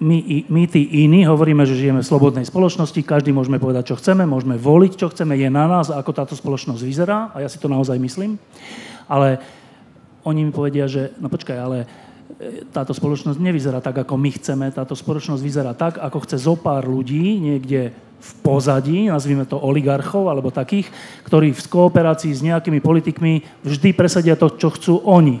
[0.00, 4.24] my, my tí iní hovoríme, že žijeme v slobodnej spoločnosti, každý môžeme povedať, čo chceme,
[4.24, 7.68] môžeme voliť, čo chceme, je na nás, ako táto spoločnosť vyzerá a ja si to
[7.68, 8.40] naozaj myslím.
[9.04, 9.36] Ale
[10.24, 11.78] oni mi povedia, že no počkaj, ale
[12.72, 14.66] táto spoločnosť nevyzerá tak, ako my chceme.
[14.72, 20.28] Táto spoločnosť vyzerá tak, ako chce zo pár ľudí niekde v pozadí, nazvime to oligarchov
[20.28, 20.92] alebo takých,
[21.24, 25.40] ktorí v kooperácii s nejakými politikmi vždy presadia to, čo chcú oni.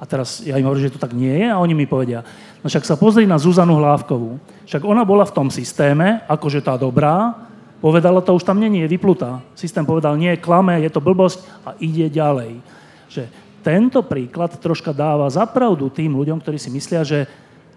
[0.00, 2.24] A teraz ja im hovorím, že to tak nie je a oni mi povedia,
[2.64, 4.40] no však sa pozri na Zuzanu Hlávkovú.
[4.64, 7.36] Však ona bola v tom systéme, akože tá dobrá,
[7.84, 9.44] povedala to už tam není, je vyplutá.
[9.52, 12.64] Systém povedal, nie, klame, je to blbosť a ide ďalej.
[13.12, 13.28] Že
[13.60, 17.28] tento príklad troška dáva zapravdu tým ľuďom, ktorí si myslia, že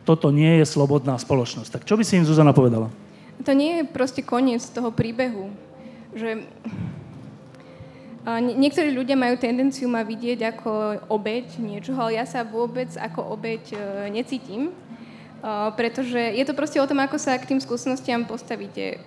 [0.03, 1.79] toto nie je slobodná spoločnosť.
[1.79, 2.91] Tak čo by si im Zuzana povedala?
[3.43, 5.51] To nie je proste koniec toho príbehu.
[6.13, 6.47] Že
[8.55, 10.71] niektorí ľudia majú tendenciu ma vidieť ako
[11.11, 13.77] obeď niečoho, ale ja sa vôbec ako obeď e,
[14.15, 14.71] necítim,
[15.75, 19.03] pretože je to proste o tom, ako sa k tým skúsenostiam postavíte.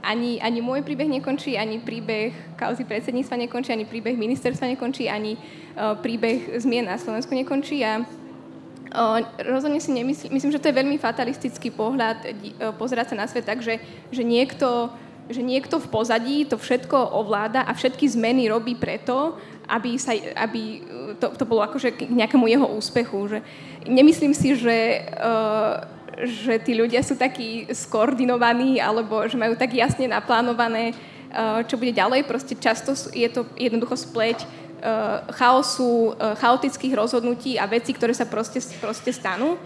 [0.00, 5.36] Ani, ani môj príbeh nekončí, ani príbeh kauzy predsedníctva nekončí, ani príbeh ministerstva nekončí, ani
[5.36, 7.84] uh, príbeh zmien na Slovensku nekončí.
[7.84, 13.20] A uh, rozhodne si nemyslím, myslím, že to je veľmi fatalistický pohľad uh, pozerať sa
[13.20, 13.76] na svet tak, že,
[14.08, 14.88] že niekto
[15.30, 19.38] že niekto v pozadí to všetko ovláda a všetky zmeny robí preto,
[19.70, 20.82] aby, sa, aby
[21.22, 23.30] to, to bolo akože k nejakému jeho úspechu.
[23.30, 23.38] Že
[23.86, 25.86] nemyslím si, že uh,
[26.26, 31.96] že tí ľudia sú takí skoordinovaní alebo že majú tak jasne naplánované, eh, čo bude
[31.96, 32.28] ďalej.
[32.28, 34.46] Proste často je to jednoducho spleť eh,
[35.36, 39.56] chaosu, eh, chaotických rozhodnutí a vecí, ktoré sa proste, proste stanú.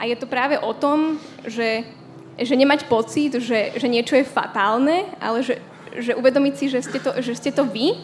[0.00, 1.86] A je to práve o tom, že,
[2.34, 5.62] že nemať pocit, že, že niečo je fatálne, ale že,
[5.94, 7.94] že uvedomiť si, že ste to, že ste to vy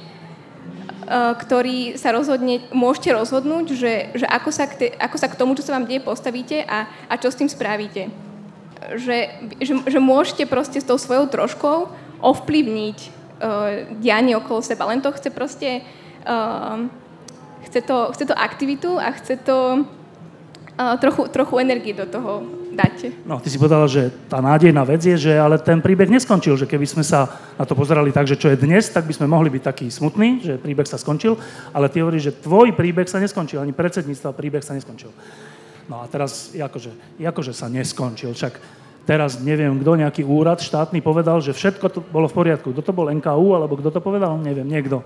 [1.09, 5.57] ktorý sa rozhodne, môžete rozhodnúť, že, že ako, sa k te, ako sa k tomu,
[5.57, 8.13] čo sa vám deje, postavíte a, a čo s tým spravíte.
[8.93, 9.19] Že,
[9.57, 11.89] že, že môžete proste s tou svojou troškou
[12.21, 14.85] ovplyvniť uh, dianie okolo seba.
[14.93, 15.81] Len to chce proste
[16.29, 16.77] uh,
[17.65, 19.89] chce, to, chce to aktivitu a chce to
[20.77, 22.45] uh, trochu, trochu energie do toho
[22.79, 23.11] dáte.
[23.27, 26.71] No, ty si povedala, že tá nádejná vec je, že ale ten príbeh neskončil, že
[26.71, 27.27] keby sme sa
[27.59, 30.47] na to pozerali tak, že čo je dnes, tak by sme mohli byť takí smutní,
[30.47, 31.35] že príbeh sa skončil,
[31.75, 35.11] ale ty hovoríš, že tvoj príbeh sa neskončil, ani predsedníctva príbeh sa neskončil.
[35.91, 38.55] No a teraz, akože, akože sa neskončil, však
[39.09, 42.77] teraz neviem, kto nejaký úrad štátny povedal, že všetko to bolo v poriadku.
[42.77, 44.37] Kto to bol NKU, alebo kto to povedal?
[44.37, 45.01] Neviem, niekto.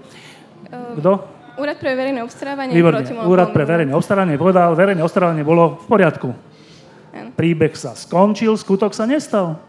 [0.69, 1.23] Ehm, kto?
[1.63, 2.75] Úrad pre verejné obstarávanie.
[2.75, 3.07] Výborne.
[3.31, 6.52] Úrad pre verejné obstarávanie povedal, verejné obstarávanie bolo v poriadku.
[7.13, 9.61] Príbeh sa skončil, skutok sa nestal.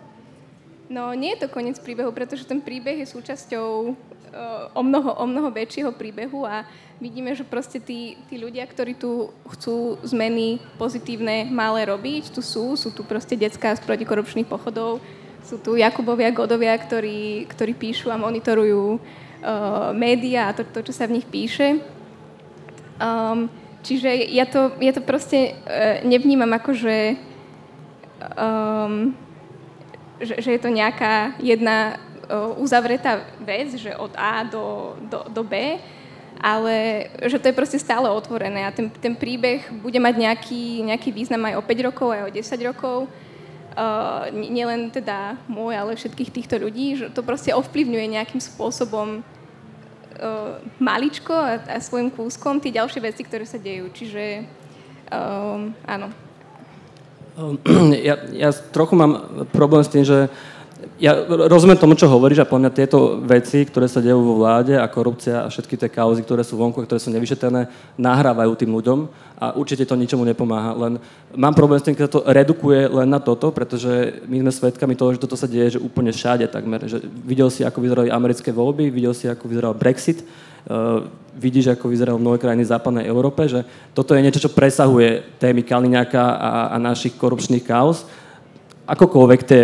[0.87, 5.25] No, nie je to koniec príbehu, pretože ten príbeh je súčasťou uh, o, mnoho, o
[5.25, 6.69] mnoho väčšieho príbehu a
[7.01, 12.77] vidíme, že proste tí, tí ľudia, ktorí tu chcú zmeny pozitívne malé robiť, tu sú,
[12.77, 15.01] sú tu proste detská z protikorupčných pochodov,
[15.43, 20.93] sú tu Jakubovia, Godovia, ktorí, ktorí píšu a monitorujú uh, médiá a to, to, čo
[20.93, 21.81] sa v nich píše.
[23.01, 23.49] Um,
[23.81, 27.17] čiže ja to, ja to proste uh, nevnímam ako, že
[28.31, 29.15] um,
[30.21, 35.43] že, že je to nejaká jedna uh, uzavretá vec, že od A do, do, do
[35.43, 35.79] B,
[36.43, 41.09] ale že to je proste stále otvorené a ten, ten príbeh bude mať nejaký, nejaký
[41.15, 42.97] význam aj o 5 rokov, aj o 10 rokov.
[43.73, 50.61] Uh, nielen teda môj, ale všetkých týchto ľudí, že to proste ovplyvňuje nejakým spôsobom uh,
[50.77, 53.89] maličko a, a svojim kúskom tie ďalšie veci, ktoré sa dejú.
[53.89, 54.45] Čiže
[55.09, 56.13] um, áno.
[58.07, 60.29] Ja, ja trochu mám problém s tým, že
[60.99, 64.75] ja rozumiem tomu, čo hovoríš a podľa mňa tieto veci, ktoré sa dejú vo vláde
[64.75, 68.99] a korupcia a všetky tie kauzy, ktoré sú vonku, ktoré sú nevyšetrené, nahrávajú tým ľuďom
[69.39, 70.75] a určite to ničomu nepomáha.
[70.75, 70.99] Len
[71.35, 75.15] mám problém s tým, keď to redukuje len na toto, pretože my sme svedkami toho,
[75.15, 76.83] že toto sa deje že úplne všade takmer.
[76.87, 80.23] Že videl si, ako vyzerali americké voľby, videl si, ako vyzeral Brexit,
[81.35, 85.65] vidíš, ako vyzerajú mnohé krajiny v západnej Európe, že toto je niečo, čo presahuje témy
[85.65, 88.05] Kaliňáka a, a našich korupčných kauz.
[88.85, 89.63] Akokoľvek tie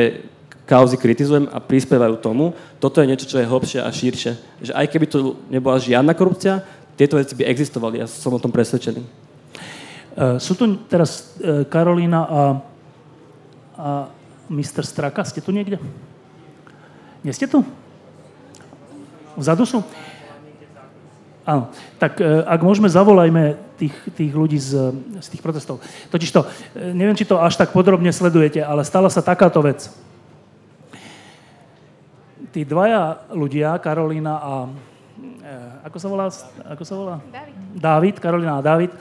[0.69, 4.31] kauzy kritizujem a prispievajú tomu, toto je niečo, čo je hlbšie a širšie.
[4.69, 6.61] Že aj keby tu nebola žiadna korupcia,
[6.93, 8.03] tieto veci by existovali.
[8.03, 9.01] Ja som o tom presvedčený.
[10.19, 12.41] Uh, sú tu teraz uh, Karolína a,
[13.79, 13.89] a
[14.51, 14.83] Mr.
[14.83, 15.23] Straka.
[15.23, 15.79] Ste tu niekde?
[17.23, 17.63] Nie ste tu?
[19.39, 19.79] Vzadu sú?
[21.49, 25.81] Áno, tak e, ak môžeme, zavolajme tých, tých ľudí z, z tých protestov.
[26.13, 26.45] Totiž to,
[26.77, 29.89] e, neviem, či to až tak podrobne sledujete, ale stala sa takáto vec.
[32.49, 34.53] tí dvaja ľudia, Karolina a...
[35.21, 35.53] E,
[35.85, 36.25] ako sa volá?
[36.77, 37.15] Ako sa volá?
[37.29, 37.55] David.
[37.77, 38.97] Dávid, Karolina a Dávid, e,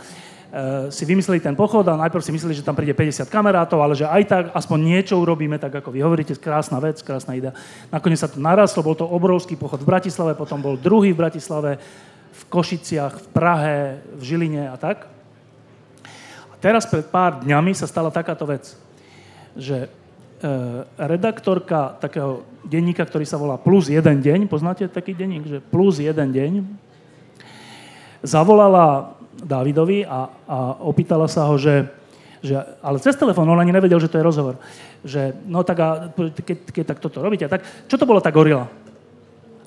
[0.93, 4.05] si vymysleli ten pochod a najprv si mysleli, že tam príde 50 kamarátov, ale že
[4.05, 7.57] aj tak aspoň niečo urobíme, tak ako vy hovoríte, krásna vec, krásna idea.
[7.89, 11.81] Nakoniec sa to narastlo, bol to obrovský pochod v Bratislave, potom bol druhý v Bratislave,
[12.33, 13.79] v Košiciach, v Prahe,
[14.17, 15.07] v Žiline a tak.
[16.49, 18.75] A teraz pred pár dňami sa stala takáto vec,
[19.59, 19.91] že
[20.39, 20.51] E,
[20.95, 26.31] redaktorka takého denníka, ktorý sa volá Plus jeden deň, poznáte taký denník, že Plus jeden
[26.31, 26.63] deň,
[28.23, 31.91] zavolala Dávidovi a, a opýtala sa ho, že,
[32.39, 34.63] že ale cez telefón, on ani nevedel, že to je rozhovor,
[35.03, 38.71] že no tak a keď, keď tak toto robíte, tak čo to bolo tá gorila?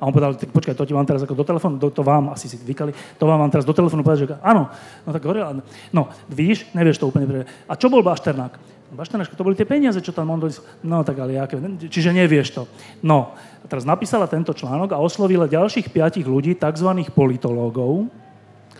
[0.01, 2.49] A on povedal, počkaj, to ti vám teraz ako do telefónu, to, to vám, asi
[2.49, 2.89] si vykali,
[3.21, 4.73] to vám mám teraz do telefónu povedať, že áno,
[5.05, 5.53] no tak gorila,
[5.93, 7.45] no vidíš, nevieš to úplne.
[7.69, 8.81] A čo bol Bašternák?
[8.91, 10.59] Baštenáška, to boli tie peniaze, čo tam on dojde.
[10.83, 11.55] No tak ale aké,
[11.87, 12.61] čiže nevieš to.
[12.99, 13.31] No,
[13.63, 16.91] a teraz napísala tento článok a oslovila ďalších piatich ľudí, tzv.
[17.15, 18.11] politológov,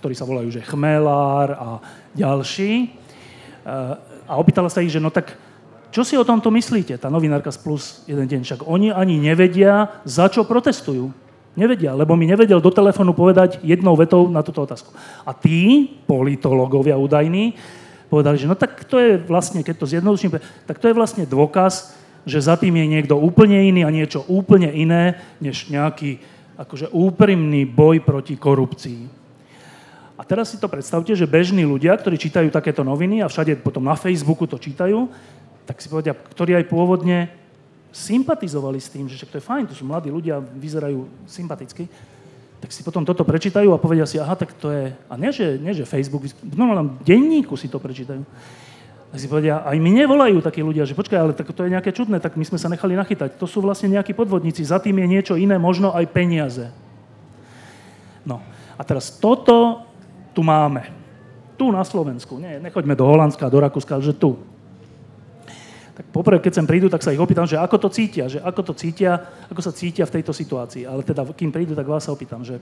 [0.04, 1.68] ktorí sa volajú, že Chmelár a
[2.12, 2.92] ďalší.
[2.92, 3.94] Eh,
[4.28, 5.32] a opýtala sa ich, že no tak
[5.92, 8.42] čo si o tomto myslíte, tá novinárka z Plus jeden deň?
[8.48, 11.12] Však oni ani nevedia, za čo protestujú.
[11.52, 14.96] Nevedia, lebo mi nevedel do telefónu povedať jednou vetou na túto otázku.
[15.28, 17.60] A tí, politológovia údajní,
[18.08, 21.92] povedali, že no tak to je vlastne, keď to zjednoduším, tak to je vlastne dôkaz,
[22.24, 26.24] že za tým je niekto úplne iný a niečo úplne iné, než nejaký
[26.56, 29.20] akože úprimný boj proti korupcii.
[30.16, 33.82] A teraz si to predstavte, že bežní ľudia, ktorí čítajú takéto noviny a všade potom
[33.82, 35.10] na Facebooku to čítajú,
[35.72, 37.32] tak si povedia, ktorí aj pôvodne
[37.96, 41.88] sympatizovali s tým, že to je fajn, to sú mladí ľudia, vyzerajú sympaticky,
[42.60, 44.92] tak si potom toto prečítajú a povedia si, aha, tak to je...
[45.08, 48.20] A nie, že, nie, že Facebook, v normálnom denníku si to prečítajú.
[49.16, 51.96] Tak si povedia, aj mi nevolajú takí ľudia, že počkaj, ale tak to je nejaké
[51.96, 53.40] čudné, tak my sme sa nechali nachytať.
[53.40, 56.68] To sú vlastne nejakí podvodníci, za tým je niečo iné, možno aj peniaze.
[58.28, 58.44] No,
[58.76, 59.88] a teraz toto
[60.36, 60.92] tu máme.
[61.56, 62.44] Tu na Slovensku.
[62.44, 64.51] Nie, nechoďme do Holandska, do Rakúska, že tu
[66.02, 68.62] tak poprvé, keď sem prídu, tak sa ich opýtam, že ako to cítia, že ako
[68.66, 69.22] to cítia,
[69.54, 70.90] ako sa cítia v tejto situácii.
[70.90, 72.58] Ale teda, kým prídu, tak vás sa opýtam, že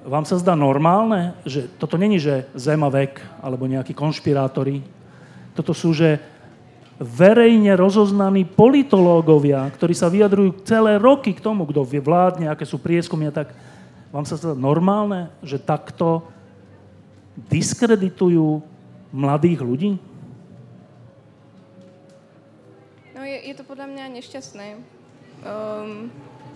[0.00, 4.80] vám sa zdá normálne, že toto není, že zem a vek, alebo nejakí konšpirátori.
[5.52, 6.24] Toto sú, že
[6.96, 13.28] verejne rozoznaní politológovia, ktorí sa vyjadrujú celé roky k tomu, kto vládne, aké sú prieskumy
[13.28, 13.52] a tak.
[14.08, 16.24] Vám sa zdá normálne, že takto
[17.52, 18.64] diskreditujú
[19.12, 19.90] mladých ľudí?
[23.24, 24.66] Je, je to podľa mňa nešťastné.
[25.44, 26.08] Um,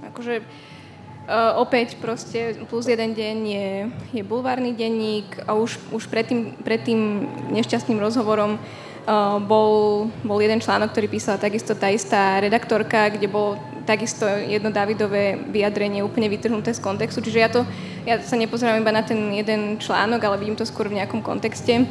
[0.06, 3.70] akože uh, opäť proste plus jeden deň je,
[4.16, 10.38] je bulvárny denník a už, už pred, tým, pred tým nešťastným rozhovorom uh, bol, bol
[10.40, 16.28] jeden článok, ktorý písala takisto tá istá redaktorka, kde bol takisto jedno Davidové vyjadrenie úplne
[16.28, 17.24] vytrhnuté z kontextu.
[17.24, 17.64] Čiže ja, to,
[18.04, 21.88] ja sa nepozerám iba na ten jeden článok, ale vidím to skôr v nejakom kontexte.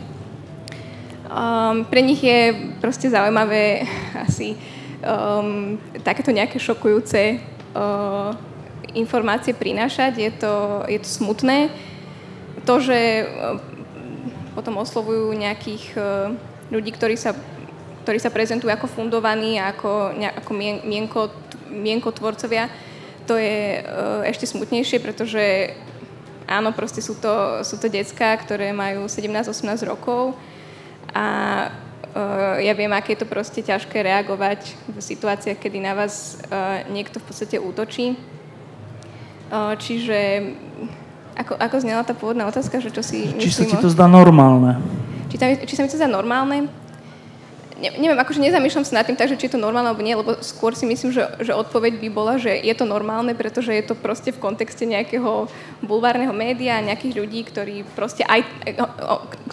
[1.28, 3.84] Um, pre nich je proste zaujímavé
[4.16, 4.56] asi
[5.04, 7.44] um, takéto nejaké šokujúce
[7.76, 8.32] uh,
[8.96, 10.12] informácie prinášať.
[10.24, 10.54] Je to,
[10.88, 11.68] je to smutné.
[12.64, 13.60] To, že uh,
[14.56, 16.32] potom oslovujú nejakých uh,
[16.72, 17.36] ľudí, ktorí sa,
[18.08, 21.28] ktorí sa prezentujú ako fundovaní, ako, ako mien, mienko,
[21.68, 22.72] mienkotvorcovia,
[23.28, 25.76] to je uh, ešte smutnejšie, pretože
[26.48, 30.40] áno, proste sú to, sú to decka, ktoré majú 17-18 rokov,
[31.18, 31.24] a
[32.14, 36.86] uh, ja viem, aké je to proste ťažké reagovať v situáciách, kedy na vás uh,
[36.94, 38.14] niekto v podstate útočí.
[39.50, 40.54] Uh, čiže
[41.38, 44.78] ako, ako znela tá pôvodná otázka, že čo si Či sa ti to zdá normálne?
[45.34, 46.70] Či, tam, či sa mi to zdá normálne?
[47.78, 50.18] Ne, neviem, akože nezamýšľam sa nad tým tak, že či je to normálne alebo nie,
[50.18, 53.86] lebo skôr si myslím, že, že odpoveď by bola, že je to normálne, pretože je
[53.86, 55.46] to proste v kontexte nejakého
[55.86, 58.42] bulvárneho média, nejakých ľudí, ktorí proste aj,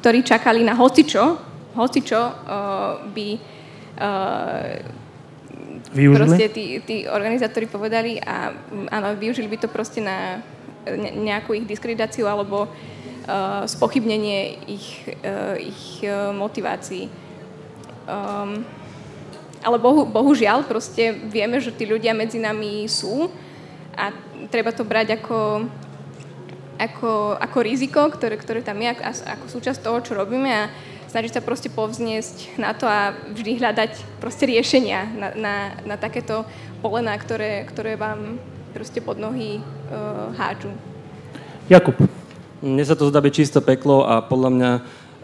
[0.00, 2.32] ktorí čakali na hocičo, hocičo uh,
[3.10, 4.80] by uh,
[5.94, 6.18] využili?
[6.18, 8.54] proste tí, tí organizátori povedali a
[8.90, 10.42] áno, využili by to proste na
[11.16, 17.08] nejakú ich diskreditáciu alebo uh, spochybnenie ich, uh, ich uh, motivácií.
[18.04, 18.64] Um,
[19.64, 23.32] ale bohu, bohužiaľ, proste vieme, že tí ľudia medzi nami sú
[23.96, 24.12] a
[24.52, 25.64] treba to brať ako,
[26.76, 30.68] ako, ako riziko, ktoré, ktoré tam je, ako, ako súčasť toho, čo robíme a
[31.14, 35.54] snažiť sa proste povzniesť na to a vždy hľadať proste riešenia na, na,
[35.86, 36.42] na takéto
[36.82, 38.42] polená, ktoré, ktoré vám
[38.74, 40.74] proste pod nohy uh, hádžu.
[41.70, 41.94] Jakub.
[42.58, 44.70] Mne sa to zdá byť čisto peklo a podľa mňa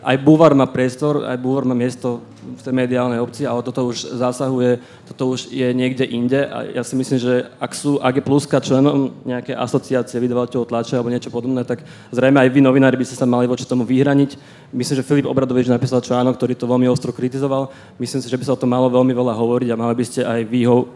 [0.01, 4.17] aj Búvar má priestor, aj Búvar má miesto v tej mediálnej obci, ale toto už
[4.17, 8.65] zasahuje, toto už je niekde inde a ja si myslím, že ak sú AG Pluska
[8.65, 13.21] členom nejaké asociácie vydavateľov tlače alebo niečo podobné, tak zrejme aj vy novinári by ste
[13.21, 14.41] sa mali voči tomu vyhraniť.
[14.73, 17.69] Myslím, že Filip Obradovič napísal článok, ktorý to veľmi ostro kritizoval.
[18.01, 20.25] Myslím si, že by sa o tom malo veľmi veľa hovoriť a mali by ste
[20.25, 20.89] aj vy ho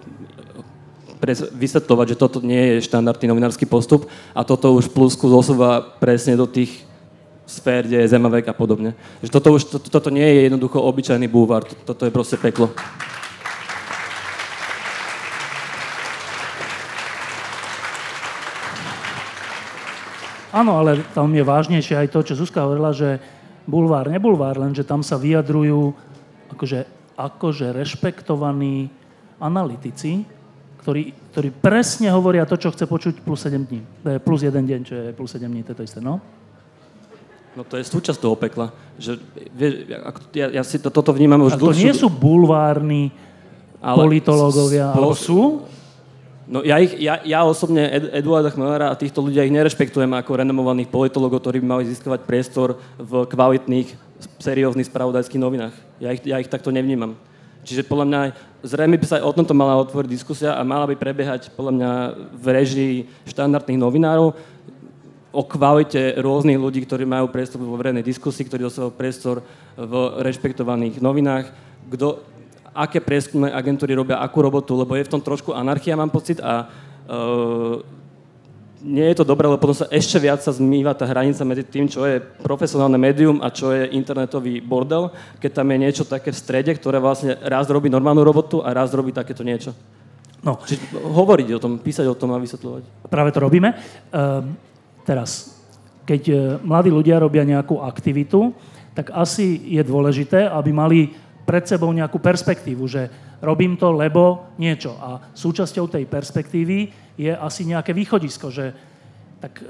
[1.56, 6.44] vysvetľovať, že toto nie je štandardný novinársky postup a toto už plusku zosúva presne do
[6.44, 6.84] tých
[7.44, 8.96] sfér, kde je zemavek a podobne.
[9.20, 12.72] Že toto, už, to, toto nie je jednoducho obyčajný búvar, toto je proste peklo.
[20.54, 23.18] Áno, ale tam je vážnejšie aj to, čo Zuzka hovorila, že
[23.66, 25.90] bulvár, nebulvár, lenže tam sa vyjadrujú
[26.54, 26.86] akože,
[27.18, 28.86] akože rešpektovaní
[29.42, 30.22] analytici,
[30.78, 33.82] ktorí, ktorí presne hovoria to, čo chce počuť plus 7 dní.
[34.22, 36.22] Plus 1 deň, čo je plus 7 dní, to je to isté, no?
[37.54, 38.74] No to je súčasť toho pekla.
[38.98, 39.22] Že,
[39.54, 39.86] vie,
[40.34, 41.70] ja, ja si to, toto vnímam už dlhšiu...
[41.70, 43.14] to nie sú bulvárni
[43.78, 44.98] ale politológovia, spolo...
[44.98, 45.40] alebo sú?
[46.44, 50.44] No ja, ich, ja, ja osobne Ed, Eduarda Chmelera a týchto ľudí ich nerešpektujem ako
[50.44, 53.88] renomovaných politologov, ktorí by mali získavať priestor v kvalitných,
[54.42, 55.74] serióznych spravodajských novinách.
[56.04, 57.16] Ja ich, ja ich takto nevnímam.
[57.64, 58.20] Čiže podľa mňa
[58.60, 61.90] zrejme by sa aj o tomto mala otvoriť diskusia a mala by prebiehať podľa mňa
[62.36, 64.36] v režii štandardných novinárov,
[65.34, 69.42] o kvalite rôznych ľudí, ktorí majú priestor vo verejnej diskusii, ktorí dostávajú priestor
[69.74, 69.92] v
[70.22, 71.50] rešpektovaných novinách,
[71.90, 72.22] kto,
[72.70, 76.70] aké prieskumné agentúry robia akú robotu, lebo je v tom trošku anarchia, mám pocit, a
[77.10, 77.82] uh,
[78.84, 81.90] nie je to dobré, lebo potom sa ešte viac sa zmýva tá hranica medzi tým,
[81.90, 85.10] čo je profesionálne médium a čo je internetový bordel,
[85.42, 88.94] keď tam je niečo také v strede, ktoré vlastne raz robí normálnu robotu a raz
[88.94, 89.74] robí takéto niečo.
[90.44, 90.60] No.
[90.60, 93.08] Čiže hovoriť o tom, písať o tom a vysvetľovať.
[93.08, 93.72] Práve to robíme.
[94.12, 94.73] Um
[95.04, 95.60] Teraz,
[96.08, 98.56] keď e, mladí ľudia robia nejakú aktivitu,
[98.96, 101.00] tak asi je dôležité, aby mali
[101.44, 103.12] pred sebou nejakú perspektívu, že
[103.44, 104.96] robím to, lebo niečo.
[104.96, 106.88] A súčasťou tej perspektívy
[107.20, 108.72] je asi nejaké východisko, že
[109.44, 109.64] tak e,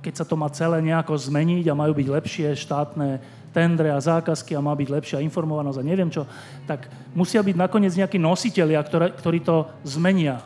[0.00, 3.20] keď sa to má celé nejako zmeniť a majú byť lepšie štátne
[3.52, 6.24] tendre a zákazky a má byť lepšia informovanosť a neviem čo,
[6.64, 8.84] tak musia byť nakoniec nejakí nositeľia,
[9.16, 10.40] ktorí to zmenia.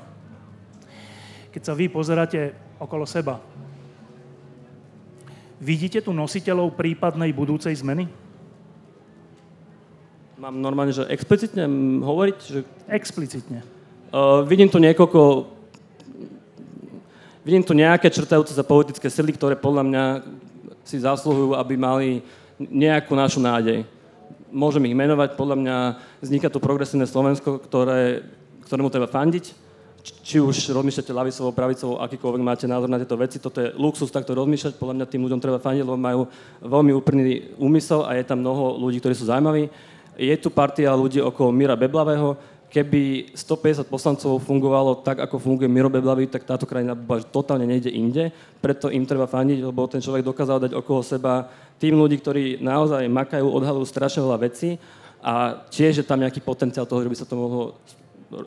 [1.53, 3.39] Keď sa vy pozeráte okolo seba,
[5.63, 8.11] Vidíte tu nositeľov prípadnej budúcej zmeny?
[10.43, 11.71] Mám normálne, že explicitne
[12.03, 12.37] hovoriť?
[12.43, 12.61] Že...
[12.91, 13.63] Explicitne.
[14.11, 15.47] Uh, vidím tu niekoľko...
[17.47, 20.05] Vidím tu nejaké črtajúce sa politické sily, ktoré podľa mňa
[20.83, 22.09] si zasluhujú, aby mali
[22.59, 23.87] nejakú našu nádej.
[24.51, 25.77] Môžem ich menovať, podľa mňa
[26.27, 28.27] vzniká tu progresívne Slovensko, ktoré,
[28.67, 29.55] ktorému treba fandiť
[30.03, 34.35] či už rozmýšľate lavicovo, pravicovo, akýkoľvek máte názor na tieto veci, toto je luxus takto
[34.35, 36.27] rozmýšľať, podľa mňa tým ľuďom treba fandiť, lebo majú
[36.59, 39.71] veľmi úprimný úmysel a je tam mnoho ľudí, ktorí sú zaujímaví.
[40.19, 42.35] Je tu partia ľudí okolo Mira Beblavého,
[42.73, 46.97] keby 150 poslancov fungovalo tak, ako funguje Miro Beblavý, tak táto krajina
[47.29, 48.33] totálne nejde inde.
[48.65, 53.05] Preto im treba fandiť, lebo ten človek dokázal dať okolo seba tým ľudí, ktorí naozaj
[53.13, 54.81] makajú, odhalujú strašne veľa vecí
[55.21, 57.77] a tiež je tam nejaký potenciál toho, že by sa to mohlo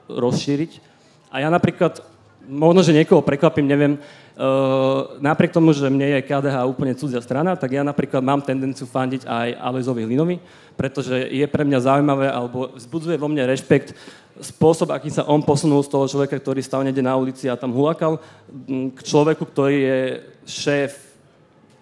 [0.09, 0.94] rozšíriť.
[1.35, 1.99] A ja napríklad,
[2.47, 7.59] možno, že niekoho prekvapím, neviem, uh, napriek tomu, že mne je KDH úplne cudzia strana,
[7.59, 10.39] tak ja napríklad mám tendenciu fandiť aj Alezovi Hlinovi,
[10.79, 13.91] pretože je pre mňa zaujímavé, alebo vzbudzuje vo mne rešpekt
[14.39, 17.75] spôsob, akým sa on posunul z toho človeka, ktorý stal niekde na ulici a tam
[17.75, 18.15] hulakal,
[18.95, 19.99] k človeku, ktorý je
[20.47, 20.91] šéf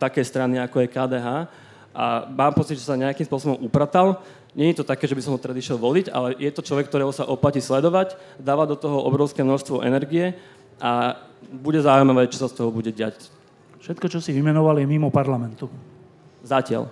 [0.01, 1.27] takej strany, ako je KDH.
[1.93, 4.17] A mám pocit, že sa nejakým spôsobom upratal
[4.53, 6.85] nie je to také, že by som ho teda išiel voliť, ale je to človek,
[6.85, 10.37] ktorého sa oplatí sledovať, dáva do toho obrovské množstvo energie
[10.77, 11.17] a
[11.49, 13.29] bude zaujímavé, čo sa z toho bude diať.
[13.81, 15.67] Všetko, čo si vymenoval, je mimo parlamentu.
[16.45, 16.87] Zatiaľ.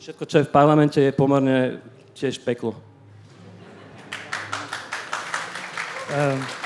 [0.00, 1.82] Všetko, čo je v parlamente, je pomerne
[2.14, 2.72] tiež peklo.
[6.14, 6.63] Um.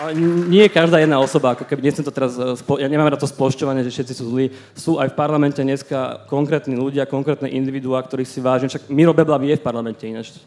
[0.00, 0.16] Ale
[0.48, 3.84] nie každá jedna osoba, ako keby, nechcem to teraz, eh, ja nemám na to spoločťovanie,
[3.84, 4.48] že všetci sú zlí.
[4.72, 8.72] Sú aj v parlamente dneska konkrétni ľudia, konkrétne individuá, ktorých si vážim.
[8.72, 10.40] Však Miro Beblavý je v parlamente ináč.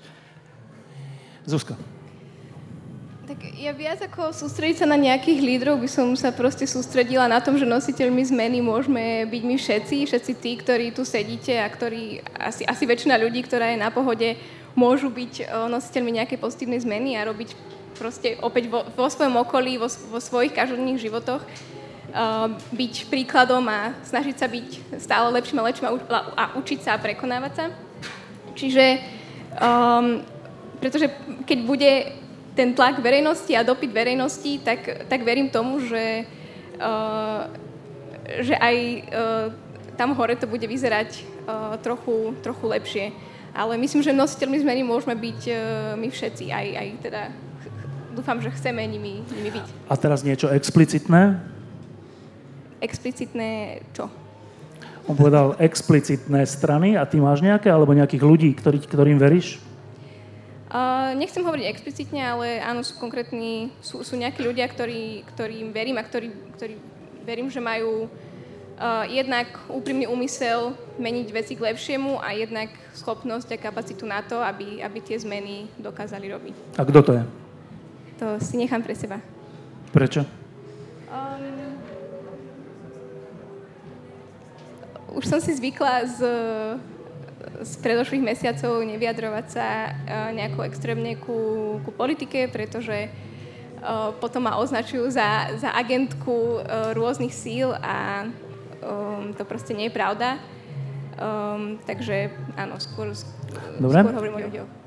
[1.45, 1.77] Zuzka.
[3.29, 7.37] Tak ja viac ako sústrediť sa na nejakých lídrov, by som sa proste sústredila na
[7.37, 12.25] tom, že nositeľmi zmeny môžeme byť my všetci, všetci tí, ktorí tu sedíte a ktorí,
[12.41, 14.33] asi, asi väčšina ľudí, ktorá je na pohode,
[14.73, 17.53] môžu byť eh, nositeľmi nejakej pozitívnej zmeny a robiť
[17.95, 23.97] proste opäť vo, vo svojom okolí, vo, vo svojich každodenných životoch uh, byť príkladom a
[24.05, 25.91] snažiť sa byť stále lepším a lepším a,
[26.37, 27.65] a, učiť sa a prekonávať sa.
[28.53, 28.85] Čiže,
[29.57, 30.21] um,
[30.77, 31.09] pretože
[31.49, 31.91] keď bude
[32.53, 36.29] ten tlak verejnosti a dopyt verejnosti, tak, tak verím tomu, že,
[36.77, 37.49] uh,
[38.45, 39.47] že aj uh,
[39.97, 43.05] tam hore to bude vyzerať uh, trochu, trochu lepšie.
[43.53, 45.57] Ale myslím, že nositeľmi zmeny môžeme byť uh,
[45.97, 47.21] my všetci, aj, aj teda
[48.13, 49.65] dúfam, že chceme nimi, nimi byť.
[49.89, 51.41] A teraz niečo explicitné?
[52.79, 54.07] Explicitné čo?
[55.03, 59.59] On povedal explicitné strany a ty máš nejaké, alebo nejakých ľudí, ktorý, ktorým veríš?
[60.73, 65.99] Uh, nechcem hovoriť explicitne, ale áno, sú konkrétni, sú, sú nejakí ľudia, ktorí, ktorým verím
[65.99, 66.75] a ktorí, ktorí
[67.27, 73.57] verím, že majú uh, jednak úprimný úmysel meniť veci k lepšiemu a jednak schopnosť a
[73.59, 76.79] kapacitu na to, aby, aby tie zmeny dokázali robiť.
[76.79, 77.23] A kto to je?
[78.23, 79.19] To si nechám pre seba.
[79.91, 80.23] Prečo?
[81.11, 81.75] Um,
[85.19, 86.19] už som si zvykla z
[87.63, 91.37] z predošlých mesiacov nevyjadrovať sa uh, nejako extrémne ku,
[91.83, 98.27] ku politike, pretože uh, potom ma označujú za, za agentku uh, rôznych síl a
[98.83, 100.39] um, to proste nie je pravda.
[101.19, 103.13] Um, takže áno, skôr,
[103.79, 104.01] Dobre.
[104.01, 104.82] skôr hovorím o ľuďoch.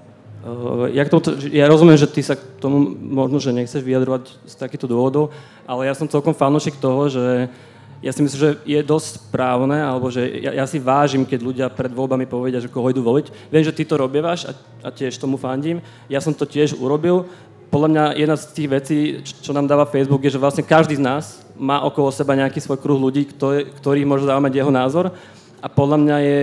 [0.46, 1.18] Uh, ja, to,
[1.50, 5.34] ja rozumiem, že ty sa k tomu možno, že nechceš vyjadrovať z takýchto dôvodov,
[5.66, 7.50] ale ja som celkom fanúšik toho, že
[7.98, 11.66] ja si myslím, že je dosť správne, alebo že ja, ja si vážim, keď ľudia
[11.66, 13.50] pred voľbami povedia, že koho idú voliť.
[13.50, 14.52] Viem, že ty to robievaš a,
[14.86, 15.82] a tiež tomu fandím.
[16.06, 17.26] Ja som to tiež urobil.
[17.66, 18.98] Podľa mňa jedna z tých vecí,
[19.42, 22.78] čo nám dáva Facebook, je, že vlastne každý z nás má okolo seba nejaký svoj
[22.78, 25.10] kruh ľudí, ktorý, ktorý môže zaujímať jeho názor.
[25.58, 26.38] A podľa mňa je,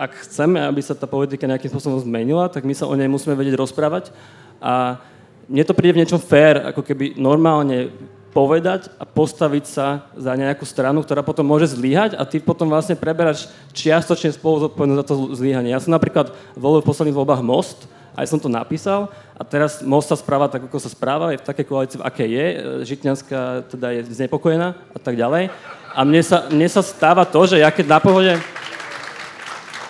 [0.00, 3.36] ak chceme, aby sa tá politika nejakým spôsobom zmenila, tak my sa o nej musíme
[3.36, 4.08] vedieť rozprávať.
[4.56, 4.96] A
[5.44, 7.92] mne to príde v niečom fér, ako keby normálne
[8.32, 12.94] povedať a postaviť sa za nejakú stranu, ktorá potom môže zlyhať a ty potom vlastne
[12.96, 15.74] preberáš čiastočne spolu zodpovednosť za to zlyhanie.
[15.74, 20.14] Ja som napríklad volil v posledných voľbách Most, aj som to napísal a teraz Most
[20.14, 22.46] sa správa tak, ako sa správa, je v takej koalícii, v aké je,
[22.86, 25.50] Žitňanská teda je znepokojená a tak ďalej.
[25.90, 28.38] A mne sa, mne sa stáva to, že ja keď na pohode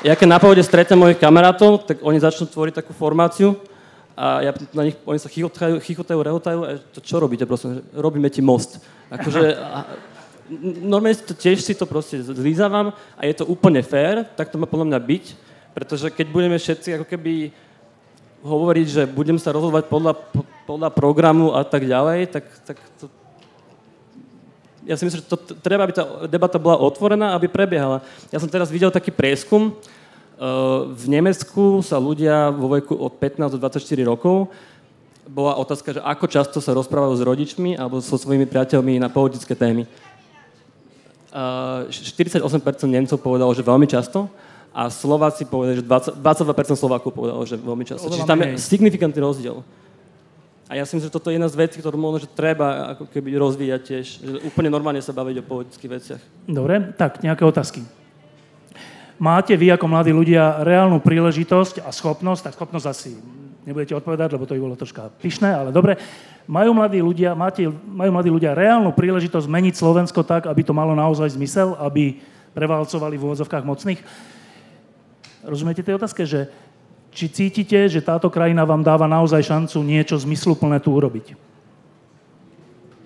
[0.01, 3.57] ja keď na pohode stretnem mojich kamarátov, tak oni začnú tvoriť takú formáciu
[4.17, 8.29] a ja na nich, oni sa chichotajú, chichotajú rehotajú a to čo robíte, prosím, robíme
[8.33, 8.81] ti most.
[9.13, 9.57] Akože,
[10.85, 14.65] normálne to, tiež si to proste zlízavam a je to úplne fér, tak to má
[14.65, 15.25] podľa mňa byť,
[15.77, 17.53] pretože keď budeme všetci ako keby
[18.41, 20.17] hovoriť, že budem sa rozhodovať podľa,
[20.65, 23.13] podľa programu a tak ďalej, tak, tak to,
[24.91, 28.03] ja si myslím, že to treba, aby tá debata bola otvorená, aby prebiehala.
[28.35, 29.79] Ja som teraz videl taký prieskum,
[30.91, 34.49] v Nemecku sa ľudia vo veku od 15 do 24 rokov
[35.29, 39.53] bola otázka, že ako často sa rozprávajú s rodičmi alebo so svojimi priateľmi na politické
[39.53, 39.85] témy.
[41.31, 42.43] 48%
[42.89, 44.27] Nemcov povedalo, že veľmi často
[44.75, 48.11] a Slováci povedali, že 20, 22% Slovákov povedalo, že veľmi často.
[48.11, 49.63] Čiže tam je signifikantný rozdiel.
[50.71, 53.11] A ja si myslím, že toto je jedna z vecí, ktorú možno, že treba ako
[53.11, 54.07] keby rozvíjať tiež.
[54.23, 56.23] Že úplne normálne sa baviť o politických veciach.
[56.47, 57.83] Dobre, tak nejaké otázky
[59.21, 63.13] máte vy ako mladí ľudia reálnu príležitosť a schopnosť, tak schopnosť asi
[63.69, 66.01] nebudete odpovedať, lebo to by bolo troška pyšné, ale dobre,
[66.49, 70.97] majú mladí ľudia, máte, majú mladí ľudia reálnu príležitosť zmeniť Slovensko tak, aby to malo
[70.97, 72.17] naozaj zmysel, aby
[72.57, 74.01] prevalcovali v úvodzovkách mocných?
[75.45, 76.49] Rozumiete tej otázke, že
[77.11, 81.35] či cítite, že táto krajina vám dáva naozaj šancu niečo zmysluplné tu urobiť?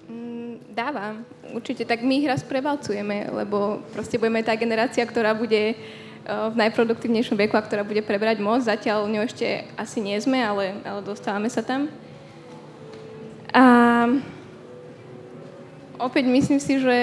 [0.09, 1.16] Mm, dáva.
[1.55, 1.88] Určite.
[1.88, 5.78] Tak my ich raz prevalcujeme, lebo proste budeme tá generácia, ktorá bude
[6.24, 8.64] v najproduktívnejšom veku a ktorá bude prebrať moc.
[8.64, 11.92] Zatiaľ ňou ešte asi nie sme, ale, ale dostávame sa tam.
[13.52, 13.64] A
[16.00, 16.98] opäť myslím si, že,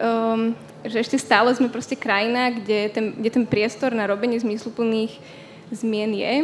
[0.00, 0.56] um,
[0.88, 5.41] že ešte stále sme proste krajina, kde ten, kde ten priestor na robenie zmysluplných
[5.72, 6.34] zmien je.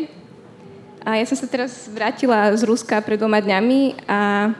[1.04, 4.50] A ja som sa teraz vrátila z Ruska pred dvoma dňami a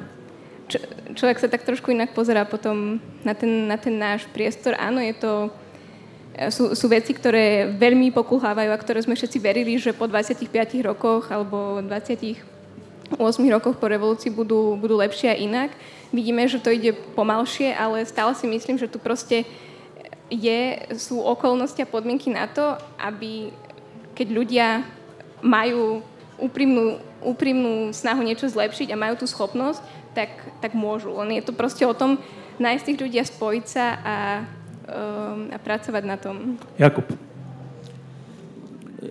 [0.71, 0.85] č-
[1.17, 4.79] človek sa tak trošku inak pozerá potom na ten, na ten náš priestor.
[4.79, 5.33] Áno, je to
[6.49, 10.47] sú, sú veci, ktoré veľmi pokulhávajú a ktoré sme všetci verili, že po 25
[10.87, 12.39] rokoch alebo 28
[13.51, 15.75] rokoch po revolúcii budú, budú lepšie a inak.
[16.15, 19.43] Vidíme, že to ide pomalšie, ale stále si myslím, že tu proste
[20.31, 23.51] je, sú okolnosti a podmienky na to, aby
[24.19, 24.67] keď ľudia
[25.39, 26.03] majú
[26.35, 29.79] úprimnú, úprimnú snahu niečo zlepšiť a majú tú schopnosť,
[30.11, 31.15] tak, tak môžu.
[31.23, 32.19] Len je to proste o tom
[32.59, 34.15] nájsť tých ľudia, spojiť sa a
[34.89, 36.57] Ehm, a pracovať na tom.
[36.81, 37.05] Jakub.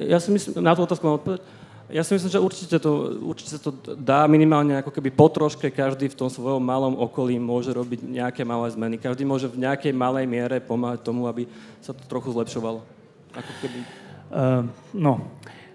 [0.01, 1.45] Ja si myslím, na tú otázku mám odpovedať.
[1.93, 6.09] Ja si myslím, že určite to, určite to dá minimálne ako keby po troške každý
[6.09, 8.97] v tom svojom malom okolí môže robiť nejaké malé zmeny.
[8.97, 11.45] Každý môže v nejakej malej miere pomáhať tomu, aby
[11.79, 12.81] sa to trochu zlepšovalo.
[13.37, 13.77] Ako keby...
[14.27, 15.23] Uh, no,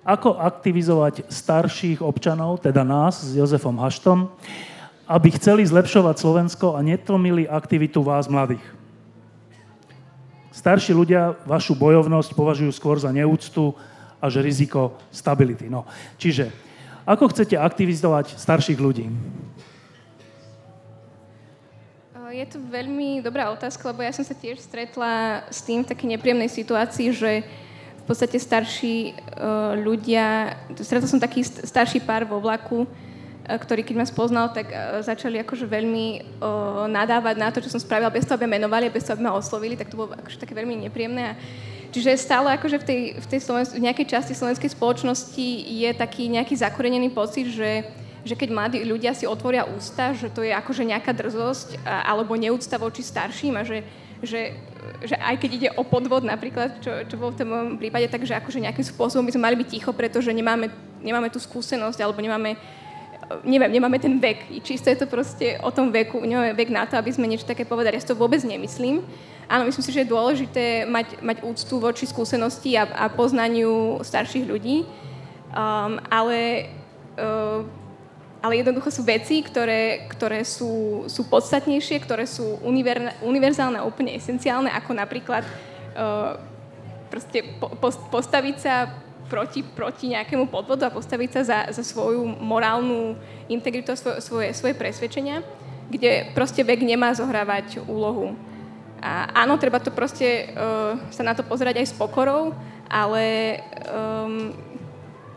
[0.02, 4.28] ako aktivizovať starších občanov, teda nás s Jozefom Haštom,
[5.06, 8.62] aby chceli zlepšovať Slovensko a netlmili aktivitu vás mladých?
[10.52, 13.72] Starší ľudia vašu bojovnosť považujú skôr za neúctu
[14.20, 15.72] až riziko stability.
[15.72, 15.88] No.
[16.20, 16.52] Čiže,
[17.08, 19.08] ako chcete aktivizovať starších ľudí?
[22.32, 26.08] Je to veľmi dobrá otázka, lebo ja som sa tiež stretla s tým v takej
[26.16, 27.44] nepríjemnej situácii, že
[28.02, 32.90] v podstate starší uh, ľudia, stretla som taký starší pár vo vlaku, uh,
[33.46, 36.06] ktorý keď ma spoznal, tak uh, začali akože veľmi
[36.90, 39.78] nadávať na to, čo som spravila, bez toho, aby menovali bez toho, aby ma oslovili,
[39.78, 41.38] tak to bolo akože také veľmi nepríjemné.
[41.92, 43.40] Čiže stále akože v tej, v tej
[43.76, 47.86] v nejakej časti slovenskej spoločnosti je taký nejaký zakorenený pocit, že
[48.22, 52.78] že keď mladí ľudia si otvoria ústa, že to je akože nejaká drzosť alebo neúcta
[52.78, 53.82] voči starším a že,
[54.22, 54.54] že,
[55.02, 58.62] že aj keď ide o podvod napríklad, čo, čo bolo v tom prípade, takže akože
[58.62, 60.70] nejakým spôsobom by sme mali byť ticho, pretože nemáme,
[61.02, 62.58] nemáme tú skúsenosť alebo nemáme
[63.44, 64.60] neviem, nemáme ten vek.
[64.60, 67.64] Čisto je to proste o tom veku, nemáme vek na to, aby sme niečo také
[67.64, 67.96] povedali.
[67.96, 69.00] Ja si to vôbec nemyslím.
[69.48, 74.48] Áno, myslím si, že je dôležité mať, mať úctu voči skúsenosti a, a poznaniu starších
[74.48, 74.84] ľudí,
[75.52, 76.68] um, ale
[77.16, 77.64] uh,
[78.42, 84.18] ale jednoducho sú veci, ktoré, ktoré sú, sú podstatnejšie, ktoré sú univer, univerzálne a úplne
[84.18, 85.46] esenciálne, ako napríklad
[85.94, 86.34] uh,
[87.06, 87.70] proste po,
[88.10, 88.90] postaviť sa
[89.30, 93.14] proti, proti nejakému podvodu a postaviť sa za, za svoju morálnu
[93.46, 95.46] integritu a svoje, svoje, svoje presvedčenia,
[95.86, 98.34] kde proste vek nemá zohrávať úlohu.
[98.98, 102.54] A áno, treba to proste uh, sa na to pozerať aj s pokorou,
[102.90, 104.50] ale um,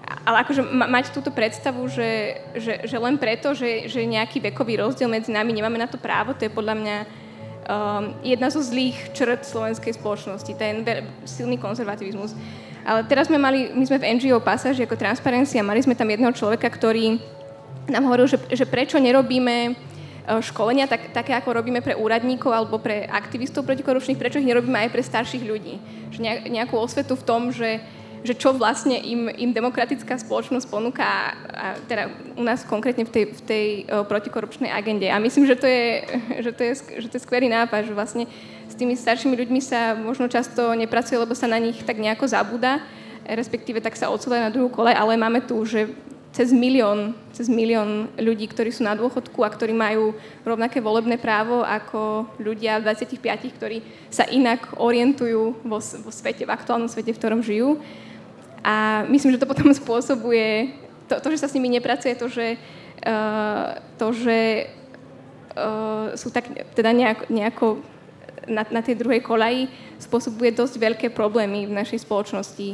[0.06, 4.78] ale akože ma, mať túto predstavu, že, že, že len preto, že, že nejaký vekový
[4.78, 6.98] rozdiel medzi nami nemáme na to právo, to je podľa mňa
[7.66, 10.86] um, jedna zo zlých črt slovenskej spoločnosti, ten
[11.26, 12.38] silný konzervativizmus.
[12.86, 16.06] Ale teraz sme mali, my sme v NGO Passage ako Transparency a mali sme tam
[16.06, 17.18] jedného človeka, ktorý
[17.90, 22.78] nám hovoril, že, že prečo nerobíme uh, školenia tak, také, ako robíme pre úradníkov alebo
[22.78, 25.82] pre aktivistov protikorupčných, prečo ich nerobíme aj pre starších ľudí.
[26.14, 27.82] Že nejakú osvetu v tom, že
[28.26, 31.06] že čo vlastne im, im demokratická spoločnosť ponúka,
[31.54, 35.06] a teda u nás konkrétne v tej, v tej o, protikorupčnej agende.
[35.14, 35.86] A myslím, že to, je,
[36.50, 36.74] že, to je,
[37.06, 38.26] že to je skvelý nápad, že vlastne
[38.66, 42.82] s tými staršími ľuďmi sa možno často nepracuje, lebo sa na nich tak nejako zabúda,
[43.30, 45.94] respektíve tak sa odsúdajú na druhú kole, ale máme tu, že
[46.36, 50.12] cez milión, cez milión ľudí, ktorí sú na dôchodku a ktorí majú
[50.44, 53.24] rovnaké volebné právo ako ľudia 25,
[53.56, 53.80] ktorí
[54.12, 57.80] sa inak orientujú vo, vo svete, v aktuálnom svete, v ktorom žijú.
[58.66, 60.74] A myslím, že to potom spôsobuje,
[61.06, 62.58] to, to že sa s nimi nepracuje, to, že,
[63.06, 64.66] uh, to, že
[65.54, 67.86] uh, sú tak teda nejak, nejako
[68.50, 69.70] na, na tej druhej kolaji,
[70.02, 72.74] spôsobuje dosť veľké problémy v našej spoločnosti.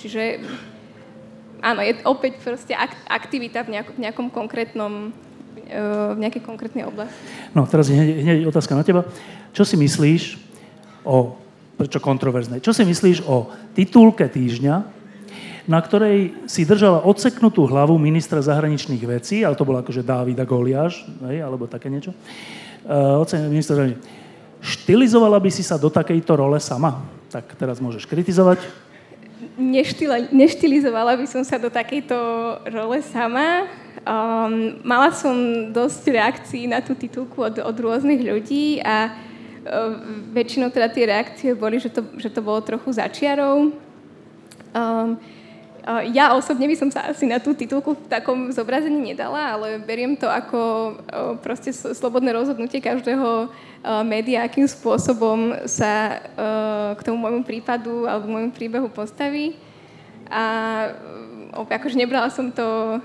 [0.00, 0.40] Čiže
[1.60, 2.72] áno, je opäť proste
[3.04, 7.20] aktivita v, nejak, v nejakom konkrétnom uh, v nejakej konkrétnej oblasti.
[7.52, 9.04] No, teraz hneď, hneď otázka na teba.
[9.52, 10.40] Čo si myslíš
[11.04, 11.36] o,
[11.76, 14.95] prečo kontroverznej, čo si myslíš o titulke týždňa,
[15.66, 21.02] na ktorej si držala odseknutú hlavu ministra zahraničných vecí, ale to bolo akože Dávida Goliáš,
[21.26, 22.14] hej, alebo také niečo.
[22.86, 23.90] Uh, ministra
[24.62, 27.06] Štilizovala by si sa do takejto role sama?
[27.30, 28.62] Tak teraz môžeš kritizovať.
[29.56, 32.16] Neštila, neštilizovala by som sa do takejto
[32.70, 33.68] role sama.
[34.06, 35.34] Um, mala som
[35.74, 39.98] dosť reakcií na tú titulku od, od rôznych ľudí a uh,
[40.30, 43.70] väčšinou teda tie reakcie boli, že to, že to bolo trochu začiarov.
[44.74, 45.18] Um,
[45.86, 50.18] ja osobne by som sa asi na tú titulku v takom zobrazení nedala, ale beriem
[50.18, 50.92] to ako
[51.46, 53.46] proste slobodné rozhodnutie každého
[54.02, 56.18] média, akým spôsobom sa
[56.98, 59.54] k tomu môjmu prípadu alebo môjmu príbehu postaví.
[60.26, 60.90] A
[61.54, 62.98] akože nebrala som to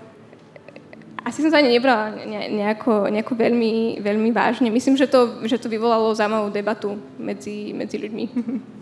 [1.21, 4.73] asi som to ani nebrala nejako, nejako veľmi, veľmi vážne.
[4.73, 8.25] Myslím, že to, že to vyvolalo zaujímavú debatu medzi, medzi ľuďmi.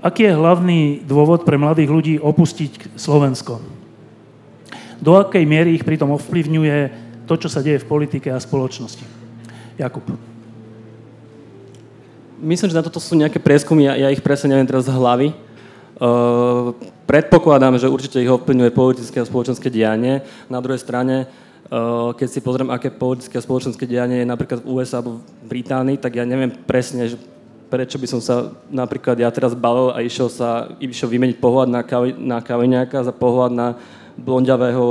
[0.00, 3.60] Aký je hlavný dôvod pre mladých ľudí opustiť Slovensko?
[4.96, 6.78] Do akej miery ich pritom ovplyvňuje
[7.28, 9.04] to, čo sa deje v politike a spoločnosti?
[9.76, 10.04] Jakub.
[12.40, 15.36] Myslím, že na toto sú nejaké prieskumy, ja, ja ich presne neviem teraz z hlavy.
[16.00, 16.72] Uh,
[17.04, 20.24] predpokladám, že určite ich ovplyvňuje politické a spoločenské dianie.
[20.48, 21.28] Na druhej strane,
[21.68, 25.44] uh, keď si pozriem, aké politické a spoločenské dianie je napríklad v USA alebo v
[25.44, 27.20] Británii, tak ja neviem presne, že
[27.70, 31.86] prečo by som sa napríklad ja teraz balil a išiel sa išiel vymeniť pohľad na,
[31.86, 33.78] kavi, na kaviňáka za pohľad na
[34.18, 34.84] blondiavého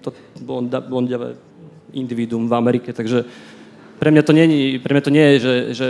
[0.00, 1.34] to blonda, blondiavé
[1.92, 2.94] individuum v Amerike.
[2.94, 3.26] Takže
[3.98, 5.88] pre mňa to nie, pre mňa to nie je, že, že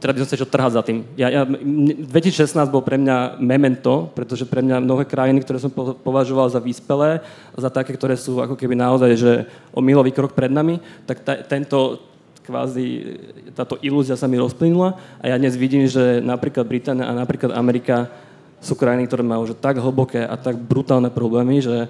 [0.00, 1.04] teda by som sa čo trhať za tým.
[1.16, 6.52] Ja, ja, 2016 bol pre mňa memento, pretože pre mňa mnohé krajiny, ktoré som považoval
[6.52, 7.24] za vyspelé,
[7.56, 9.32] za také, ktoré sú ako keby naozaj že
[9.72, 12.00] o milový krok pred nami, tak ta, tento
[12.44, 13.16] kvázi
[13.56, 18.12] táto ilúzia sa mi rozplynula a ja dnes vidím, že napríklad Británia a napríklad Amerika
[18.60, 21.88] sú krajiny, ktoré majú že tak hlboké a tak brutálne problémy, že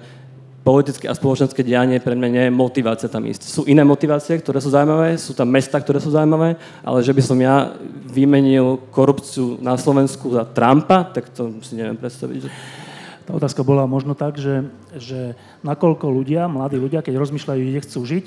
[0.65, 3.45] politické a spoločenské dianie pre mňa nie je motivácia tam ísť.
[3.45, 7.21] Sú iné motivácie, ktoré sú zaujímavé, sú tam mesta, ktoré sú zaujímavé, ale že by
[7.21, 7.77] som ja
[8.09, 12.49] vymenil korupciu na Slovensku za Trumpa, tak to si neviem predstaviť.
[12.49, 12.49] Že...
[13.29, 14.65] Tá otázka bola možno tak, že,
[14.97, 18.25] že nakoľko ľudia, mladí ľudia, keď rozmýšľajú, kde chcú žiť,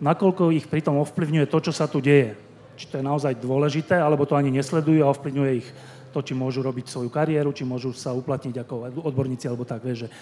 [0.00, 2.34] nakoľko ich pritom ovplyvňuje to, čo sa tu deje.
[2.80, 5.68] Či to je naozaj dôležité, alebo to ani nesledujú a ovplyvňuje ich
[6.10, 10.08] to, či môžu robiť svoju kariéru, či môžu sa uplatniť ako odborníci, alebo tak, vieš,
[10.08, 10.12] že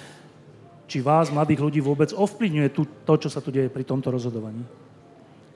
[0.89, 4.65] či vás, mladých ľudí, vôbec ovplyvňuje tu, to, čo sa tu deje pri tomto rozhodovaní?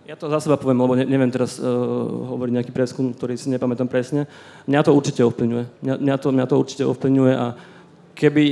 [0.03, 1.65] Ja to za seba poviem, lebo ne, neviem teraz uh,
[2.37, 4.27] hovoriť nejaký preskum, ktorý si nepamätám presne.
[4.67, 5.65] Mňa to určite ovplyvňuje.
[5.79, 7.47] Mňa, mňa, to, mňa to určite ovplyvňuje a
[8.19, 8.45] keby,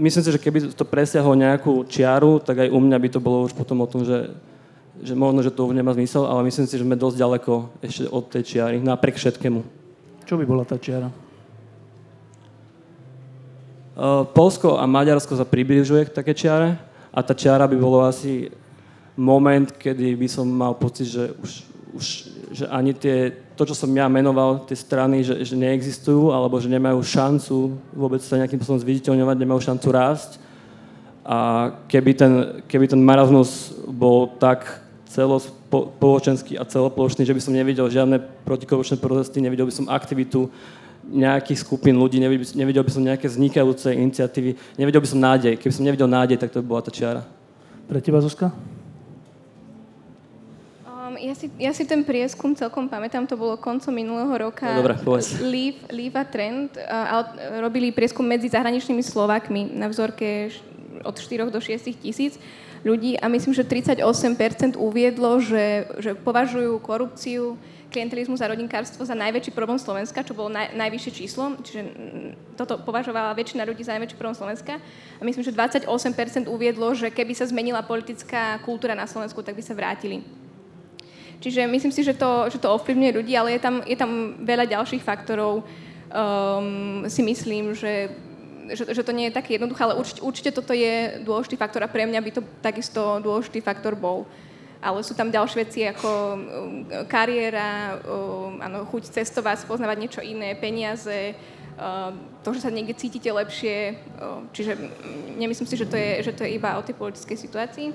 [0.00, 3.44] myslím si, že keby to presiahlo nejakú čiaru, tak aj u mňa by to bolo
[3.44, 4.32] už potom o tom, že,
[4.98, 8.04] že možno, že to už nemá zmysel, ale myslím si, že sme dosť ďaleko ešte
[8.10, 9.60] od tej čiary, napriek všetkému.
[10.26, 11.08] Čo by bola tá čiara?
[13.94, 16.80] Uh, Polsko a Maďarsko sa približuje k také čiare
[17.12, 18.48] a tá čiara by bolo asi
[19.18, 21.50] moment, kedy by som mal pocit, že už,
[21.92, 22.04] už
[22.50, 26.66] že ani tie, to, čo som ja menoval, tie strany, že, že neexistujú, alebo že
[26.66, 30.30] nemajú šancu vôbec sa nejakým spôsobom zviditeľňovať, nemajú šancu rásť.
[31.24, 32.32] A keby ten,
[32.64, 39.42] keby ten marazmus bol tak celospoločenský a celoplošný, že by som nevidel žiadne protikorupčné protesty,
[39.42, 40.48] nevidel by som aktivitu
[41.10, 45.58] nejakých skupín ľudí, nevidel, nevidel by som nejaké vznikajúce iniciatívy, nevidel by som nádej.
[45.58, 47.26] Keby som nevidel nádej, tak to by bola tá čiara.
[47.90, 48.54] Pre teba, Zuzka?
[50.86, 54.70] Um, ja, si, ja si ten prieskum celkom pamätám, to bolo koncom minulého roka.
[54.70, 54.94] No, dobre,
[55.42, 57.26] Leave, Leave a Trend uh,
[57.58, 60.54] robili prieskum medzi zahraničnými Slovákmi na vzorke
[61.04, 62.38] od 4 do 6 tisíc
[62.84, 69.50] ľudí a myslím, že 38% uviedlo, že, že považujú korupciu klientelizmus a rodinkárstvo za najväčší
[69.50, 74.16] problém Slovenska, čo bolo naj, najvyššie číslo, čiže mm, toto považovala väčšina ľudí za najväčší
[74.16, 74.78] problém Slovenska.
[75.18, 75.90] A myslím, že 28%
[76.46, 80.22] uviedlo, že keby sa zmenila politická kultúra na Slovensku, tak by sa vrátili.
[81.42, 84.70] Čiže myslím si, že to, že to ovplyvňuje ľudí, ale je tam, je tam veľa
[84.70, 85.64] ďalších faktorov.
[86.10, 88.12] Um, si myslím, že,
[88.72, 91.92] že, že to nie je také jednoduché, ale určite, určite toto je dôležitý faktor a
[91.92, 94.28] pre mňa by to takisto dôležitý faktor bol
[94.80, 96.40] ale sú tam ďalšie veci ako um,
[97.04, 101.36] kariéra, um, ano, chuť cestovať, spoznávať niečo iné, peniaze,
[101.76, 104.00] um, to, že sa niekde cítite lepšie.
[104.56, 104.72] Čiže
[105.36, 107.88] nemyslím si, že to je, že to je iba o tej politickej situácii.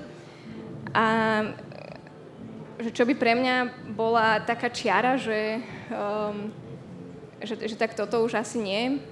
[0.94, 1.06] A
[2.78, 3.56] že čo by pre mňa
[3.98, 5.58] bola taká čiara, že,
[5.90, 6.54] um,
[7.42, 9.02] že, že tak toto už asi nie.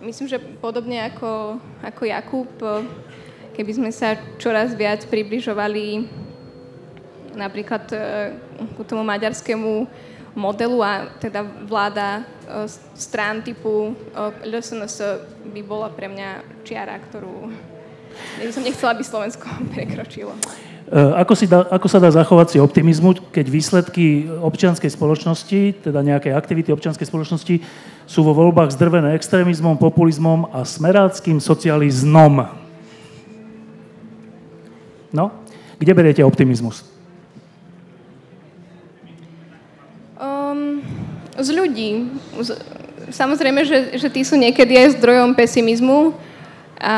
[0.00, 2.50] Myslím, že podobne ako, ako Jakub,
[3.56, 6.04] keby sme sa čoraz viac približovali
[7.36, 7.96] napríklad e,
[8.76, 9.88] ku tomu maďarskému
[10.36, 13.96] modelu a teda vláda e, strán typu
[14.44, 17.52] LSNS by bola pre mňa čiara, ktorú
[18.40, 19.44] ja som nechcela, aby Slovensko
[19.76, 20.32] prekročilo.
[20.86, 26.30] Ako, si dá, ako sa dá zachovať si optimizmu, keď výsledky občianskej spoločnosti, teda nejaké
[26.30, 27.58] aktivity občianskej spoločnosti,
[28.06, 32.46] sú vo voľbách zdrvené extrémizmom, populizmom a smeráckým socializmom?
[35.10, 35.34] No,
[35.76, 36.96] kde beriete optimizmus?
[41.36, 42.08] Z ľudí.
[42.40, 42.56] Z,
[43.12, 46.16] samozrejme, že, že tí sú niekedy aj zdrojom pesimizmu.
[46.80, 46.94] A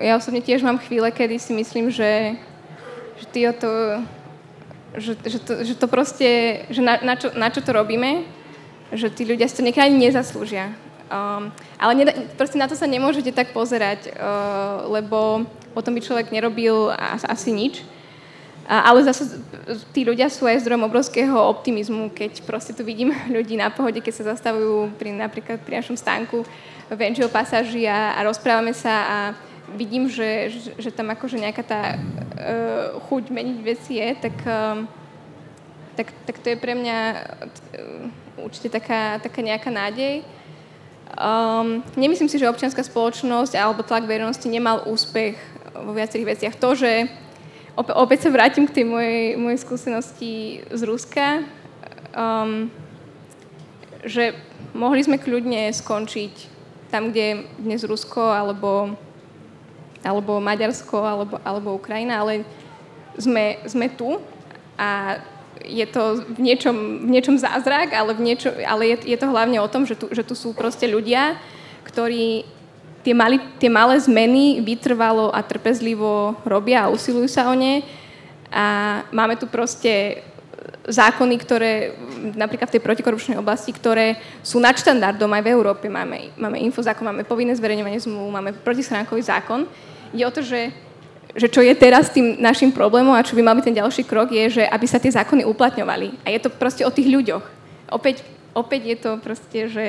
[0.00, 2.36] ja osobne tiež mám chvíle, kedy si myslím, že,
[3.20, 3.70] že, to,
[4.96, 8.24] že, že, to, že to proste, že na, na, čo, na čo to robíme,
[8.92, 10.72] že tí ľudia si to niekedy nezaslúžia.
[11.08, 11.48] Um,
[11.80, 16.92] ale neda, proste na to sa nemôžete tak pozerať, uh, lebo potom by človek nerobil
[17.24, 17.80] asi nič.
[18.68, 19.40] Ale zase
[19.96, 24.12] tí ľudia sú aj zdrojom obrovského optimizmu, keď proste tu vidím ľudí na pohode, keď
[24.12, 26.44] sa zastavujú pri, napríklad pri našom stánku
[26.92, 29.18] v NGO pasáži a, a rozprávame sa a
[29.72, 34.84] vidím, že, že, že tam akože nejaká tá uh, chuť meniť veci je, tak, uh,
[35.96, 40.22] tak, tak to je pre mňa uh, určite taká, taká nejaká nádej.
[41.18, 45.34] Um, nemyslím si, že občianská spoločnosť alebo tlak verejnosti nemal úspech
[45.74, 46.54] vo viacerých veciach.
[46.60, 47.10] To, že
[47.74, 51.42] opäť sa vrátim k tej mojej, mojej skúsenosti z Ruska,
[52.14, 52.70] um,
[54.06, 54.36] že
[54.74, 56.34] mohli sme kľudne skončiť
[56.88, 58.96] tam, kde je dnes Rusko, alebo,
[60.00, 62.46] alebo Maďarsko, alebo, alebo Ukrajina, ale
[63.18, 64.16] sme, sme tu
[64.78, 65.18] a
[65.64, 69.58] je to v niečom, v niečom zázrak, ale, v niečo, ale je, je to hlavne
[69.58, 71.38] o tom, že tu, že tu sú proste ľudia,
[71.86, 72.44] ktorí
[73.02, 77.80] tie, mali, tie malé zmeny vytrvalo a trpezlivo robia a usilujú sa o ne.
[78.48, 80.24] A máme tu proste
[80.88, 81.92] zákony, ktoré
[82.36, 85.86] napríklad v tej protikorupčnej oblasti, ktoré sú nadštandardom aj v Európe.
[85.88, 89.68] Máme, máme infozákon, máme povinné zverejňovanie zmluv, máme protischránkový zákon.
[90.16, 90.72] Je o to, že,
[91.36, 94.32] že čo je teraz tým našim problémom a čo by mal byť ten ďalší krok,
[94.32, 96.24] je, že aby sa tie zákony uplatňovali.
[96.24, 97.44] A je to proste o tých ľuďoch.
[97.92, 98.24] Opäť,
[98.56, 99.86] opäť je to proste, že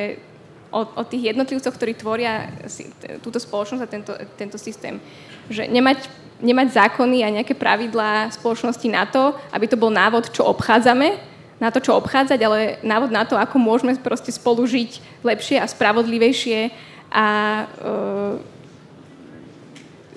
[0.72, 2.92] o, o tých jednotlivcoch, ktorí tvoria si,
[3.24, 5.00] túto spoločnosť a tento, tento systém.
[5.48, 10.48] Že nemať nemať zákony a nejaké pravidlá spoločnosti na to, aby to bol návod, čo
[10.48, 11.20] obchádzame,
[11.60, 15.68] na to, čo obchádzať, ale návod na to, ako môžeme proste spolu žiť lepšie a
[15.68, 16.72] spravodlivejšie
[17.12, 17.28] a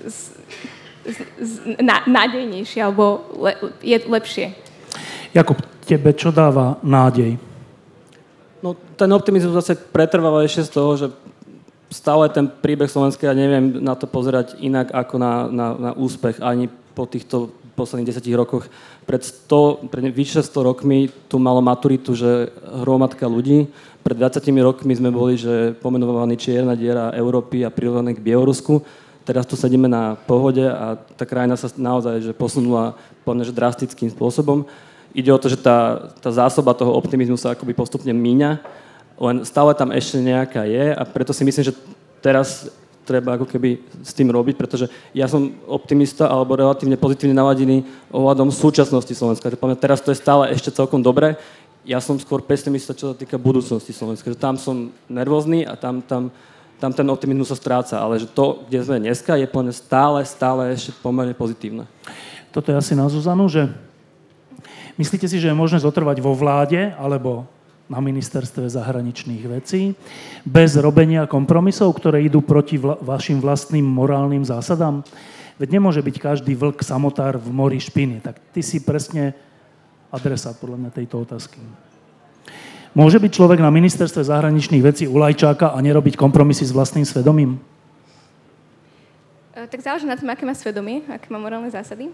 [0.07, 0.19] z,
[1.83, 4.47] na, nádejnejšie, alebo le, je lepšie.
[5.35, 7.39] Jakub, tebe čo dáva nádej?
[8.63, 11.07] No, ten optimizmus zase pretrváva ešte z toho, že
[11.91, 16.41] stále ten príbeh Slovenska, ja neviem na to pozerať inak ako na, na, na úspech
[16.41, 18.69] ani po týchto posledných desetich rokoch.
[19.09, 22.53] Pred, 100, pred vyše 100 rokmi tu malo maturitu, že
[22.85, 23.67] hromadka ľudí.
[24.03, 28.83] Pred 20 rokmi sme boli, že pomenovaní čierna diera Európy a prirovnaní k Bielorusku.
[29.23, 34.11] Teraz tu sedíme na pohode a tá krajina sa naozaj že posunula poviem, že drastickým
[34.11, 34.67] spôsobom.
[35.15, 38.83] Ide o to, že tá, tá zásoba toho optimizmu sa akoby postupne míňa
[39.23, 41.77] len stále tam ešte nejaká je a preto si myslím, že
[42.19, 42.67] teraz
[43.07, 47.83] treba ako keby s tým robiť, pretože ja som optimista alebo relatívne pozitívne naladený
[48.15, 49.51] ohľadom súčasnosti Slovenska.
[49.51, 51.35] Že teraz to je stále ešte celkom dobré.
[51.83, 54.31] Ja som skôr pesimista, čo sa týka budúcnosti Slovenska.
[54.31, 56.31] Že tam som nervózny a tam, tam,
[56.83, 58.03] tam ten optimizmus sa stráca.
[58.03, 61.87] Ale že to, kde sme dneska, je plne stále, stále ešte pomerne pozitívne.
[62.51, 63.71] Toto je asi na Zuzanu, že
[64.99, 67.47] myslíte si, že je možné zotrvať vo vláde alebo
[67.87, 69.95] na ministerstve zahraničných vecí,
[70.43, 75.07] bez robenia kompromisov, ktoré idú proti vla- vašim vlastným morálnym zásadám?
[75.61, 78.25] Veď nemôže byť každý vlk samotár v mori špiny.
[78.25, 79.37] Tak ty si presne
[80.11, 81.61] adresát podľa mňa tejto otázky.
[82.93, 87.57] Môže byť človek na ministerstve zahraničných vecí u Lajčáka a nerobiť kompromisy s vlastným svedomím?
[89.57, 92.13] E, tak záleží na tom, aké má svedomie, aké má morálne zásady.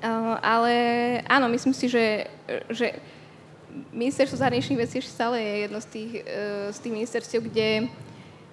[0.00, 0.72] Uh, ale
[1.24, 2.28] áno, myslím si, že,
[2.68, 2.92] že
[3.92, 7.68] ministerstvo zahraničných vecí ešte stále je jedno z tých, uh, z tých ministerstiev, kde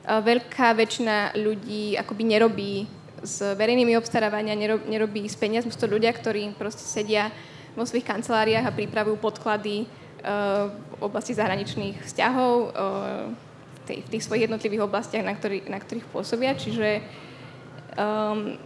[0.08, 2.74] veľká väčšina ľudí akoby nerobí
[3.20, 5.76] s verejnými obstarávania, nerob, nerobí s peniazmi.
[5.76, 7.28] Sú to ľudia, ktorí proste sedia
[7.76, 9.84] vo svojich kanceláriách a pripravujú podklady
[10.28, 12.76] v oblasti zahraničných vzťahov
[13.88, 16.52] tej, v tých svojich jednotlivých oblastiach, na, ktorý, na ktorých pôsobia.
[16.52, 17.00] Čiže
[17.96, 18.60] um,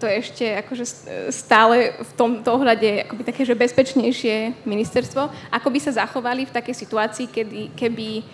[0.00, 0.84] to je ešte akože
[1.28, 5.28] stále v tomto ohľade akoby také, že bezpečnejšie ministerstvo.
[5.52, 8.24] Ako by sa zachovali v takej situácii, kedy, keby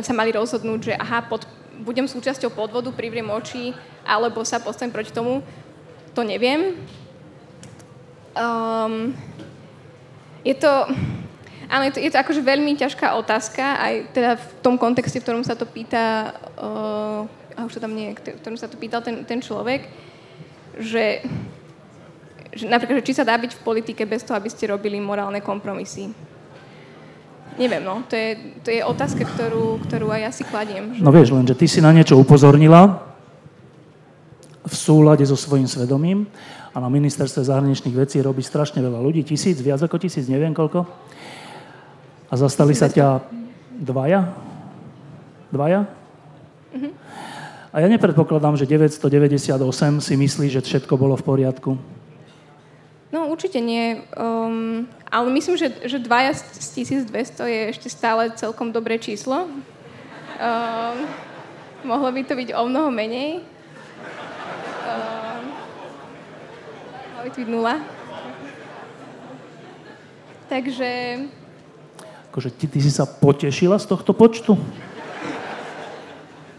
[0.00, 1.44] sa mali rozhodnúť, že aha, pod,
[1.84, 5.44] budem súčasťou podvodu, privriem oči, alebo sa postavím proti tomu,
[6.16, 6.80] to neviem.
[8.34, 9.12] Um,
[10.46, 10.72] je to,
[11.70, 15.24] áno, je to, je to akože veľmi ťažká otázka, aj teda v tom kontexte, v
[15.24, 19.00] ktorom sa to pýta, uh, a už to tam nie, v ktorom sa to pýtal
[19.00, 19.86] ten, ten človek,
[20.76, 21.22] že,
[22.50, 25.38] že napríklad, že či sa dá byť v politike bez toho, aby ste robili morálne
[25.38, 26.10] kompromisy.
[27.58, 28.06] Neviem, no.
[28.08, 28.30] To je,
[28.64, 30.96] to je otázka, ktorú, ktorú aj ja si kladiem.
[30.96, 31.02] Že...
[31.02, 33.10] No vieš, len, že ty si na niečo upozornila
[34.64, 36.30] v súlade so svojím svedomím
[36.70, 40.86] a na ministerstve zahraničných vecí robí strašne veľa ľudí, tisíc, viac ako tisíc, neviem koľko.
[42.30, 43.26] A zastali sa ťa
[43.74, 44.30] dvaja?
[45.50, 45.82] Dvaja?
[46.70, 46.92] Mm-hmm.
[47.74, 49.58] A ja nepredpokladám, že 998
[49.98, 51.74] si myslí, že všetko bolo v poriadku.
[53.10, 54.06] No určite nie.
[54.14, 57.10] Um, ale myslím, že, že dvaja z 1200
[57.50, 59.50] je ešte stále celkom dobré číslo.
[60.38, 60.98] Um,
[61.82, 63.42] mohlo by to byť o mnoho menej.
[64.86, 65.42] Um,
[67.10, 67.74] mohlo by to byť nula.
[70.46, 70.90] Takže...
[72.30, 74.54] Akože ty, ty si sa potešila z tohto počtu?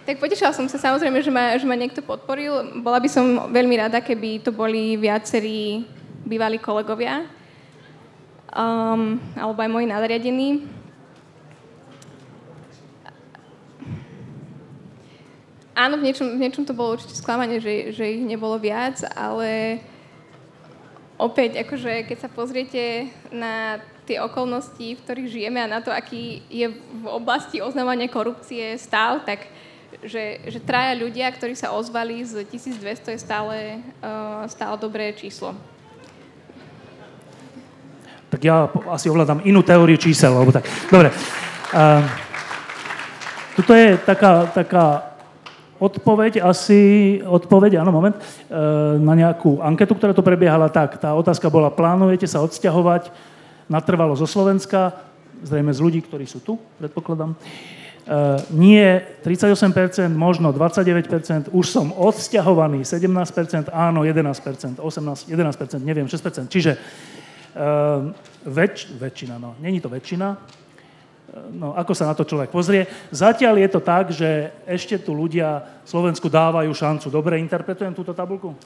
[0.04, 2.84] Tak potešila som sa samozrejme, že ma, že ma niekto podporil.
[2.84, 5.88] Bola by som veľmi rada, keby to boli viacerí
[6.28, 7.24] bývalí kolegovia
[8.52, 10.50] um, alebo aj moji nadriadení.
[15.72, 19.80] Áno, v niečom, v niečom to bolo určite sklamanie, že, že ich nebolo viac, ale
[21.16, 26.42] opäť, akože keď sa pozriete na tie okolnosti, v ktorých žijeme a na to, aký
[26.50, 29.46] je v oblasti oznamovania korupcie stav, tak
[30.02, 35.54] že, že traja ľudia, ktorí sa ozvali z 1200 je stále, uh, stále dobré číslo.
[38.32, 40.64] Tak ja asi ovládam inú teóriu čísel, alebo tak.
[40.88, 41.12] Dobre.
[41.76, 42.02] Uh,
[43.60, 44.86] tuto je taká, taká
[45.76, 50.98] odpoveď asi, odpoveď, áno, moment, uh, na nejakú anketu, ktorá tu prebiehala tak.
[50.98, 53.12] Tá otázka bola, plánujete sa odsťahovať
[53.72, 55.00] natrvalo zo Slovenska,
[55.48, 57.32] zrejme z ľudí, ktorí sú tu, predpokladám.
[58.02, 66.52] Uh, nie 38%, možno 29%, už som odsťahovaný 17%, áno 11%, 18, 11%, neviem, 6%.
[66.52, 68.12] Čiže uh,
[68.44, 70.28] väč, väčšina, no, není to väčšina,
[71.56, 72.90] no, ako sa na to človek pozrie.
[73.14, 77.08] Zatiaľ je to tak, že ešte tu ľudia Slovensku dávajú šancu.
[77.08, 78.58] Dobre interpretujem túto tabulku?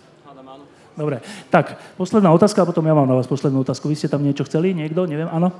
[0.95, 1.19] Dobre,
[1.51, 3.91] tak posledná otázka a potom ja mám na vás poslednú otázku.
[3.91, 4.71] Vy ste tam niečo chceli?
[4.71, 5.03] Niekto?
[5.03, 5.51] Neviem, áno?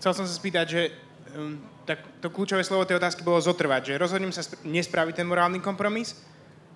[0.00, 0.82] Chcel som sa spýtať, že
[1.36, 5.28] um, tak to kľúčové slovo tej otázky bolo zotrvať, že rozhodnem sa sp- nespraviť ten
[5.28, 6.16] morálny kompromis.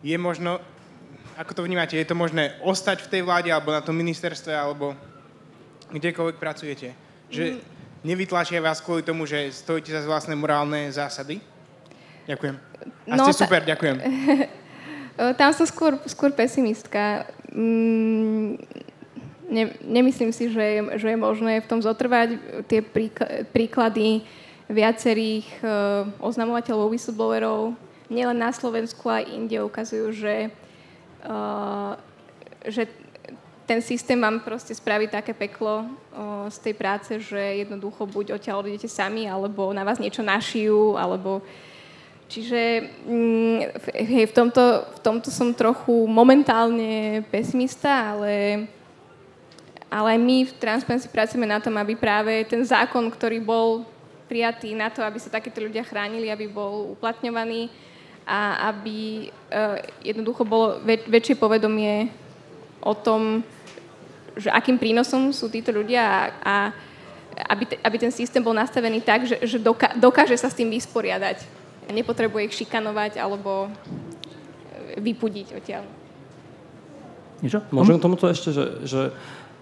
[0.05, 0.59] Je možno,
[1.39, 4.93] ako to vnímate, je to možné ostať v tej vláde alebo na tom ministerstve alebo
[5.95, 6.93] kdekoľvek pracujete?
[7.31, 7.61] Že mm.
[8.05, 11.39] nevytlačia vás kvôli tomu, že stojíte za vlastné morálne zásady?
[12.27, 12.57] Ďakujem.
[13.09, 13.97] A no, ste super, ďakujem.
[15.41, 17.29] Tam som skôr, skôr pesimistka.
[17.53, 18.57] Mm,
[19.51, 22.39] ne, nemyslím si, že je, že je možné v tom zotrvať.
[22.71, 22.81] Tie
[23.53, 24.25] príklady
[24.71, 27.75] viacerých uh, oznamovateľov, whistleblowerov,
[28.07, 30.55] nielen na Slovensku, aj inde ukazujú, že,
[31.27, 31.99] uh,
[32.62, 32.87] že
[33.66, 38.62] ten systém vám proste spraví také peklo uh, z tej práce, že jednoducho buď odtiaľ
[38.62, 41.43] odjdete sami, alebo na vás niečo našijú, alebo
[42.31, 43.59] Čiže mm,
[43.91, 48.64] hej, v, tomto, v tomto som trochu momentálne pesimista, ale
[49.91, 53.83] ale my v Transparency pracujeme na tom, aby práve ten zákon, ktorý bol
[54.31, 57.66] prijatý na to, aby sa takíto ľudia chránili, aby bol uplatňovaný
[58.22, 62.07] a aby uh, jednoducho bolo väč- väčšie povedomie
[62.78, 63.43] o tom,
[64.39, 66.55] že akým prínosom sú títo ľudia a, a
[67.51, 70.70] aby, te, aby ten systém bol nastavený tak, že, že doka- dokáže sa s tým
[70.70, 71.60] vysporiadať.
[71.91, 73.66] A nepotrebuje ich šikanovať alebo
[74.95, 75.82] vypudiť odtiaľ.
[77.43, 77.66] Niečo?
[77.74, 79.01] Môžem k tomuto ešte, že, že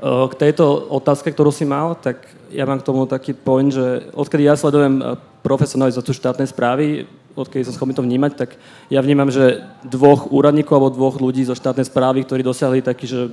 [0.05, 4.45] k tejto otázke, ktorú si mal, tak ja mám k tomu taký point, že odkedy
[4.45, 5.01] ja sledujem
[5.41, 8.61] profesionalizáciu štátnej správy, odkedy som schopný to vnímať, tak
[8.93, 13.33] ja vnímam, že dvoch úradníkov alebo dvoch ľudí zo štátnej správy, ktorí dosiahli taký, že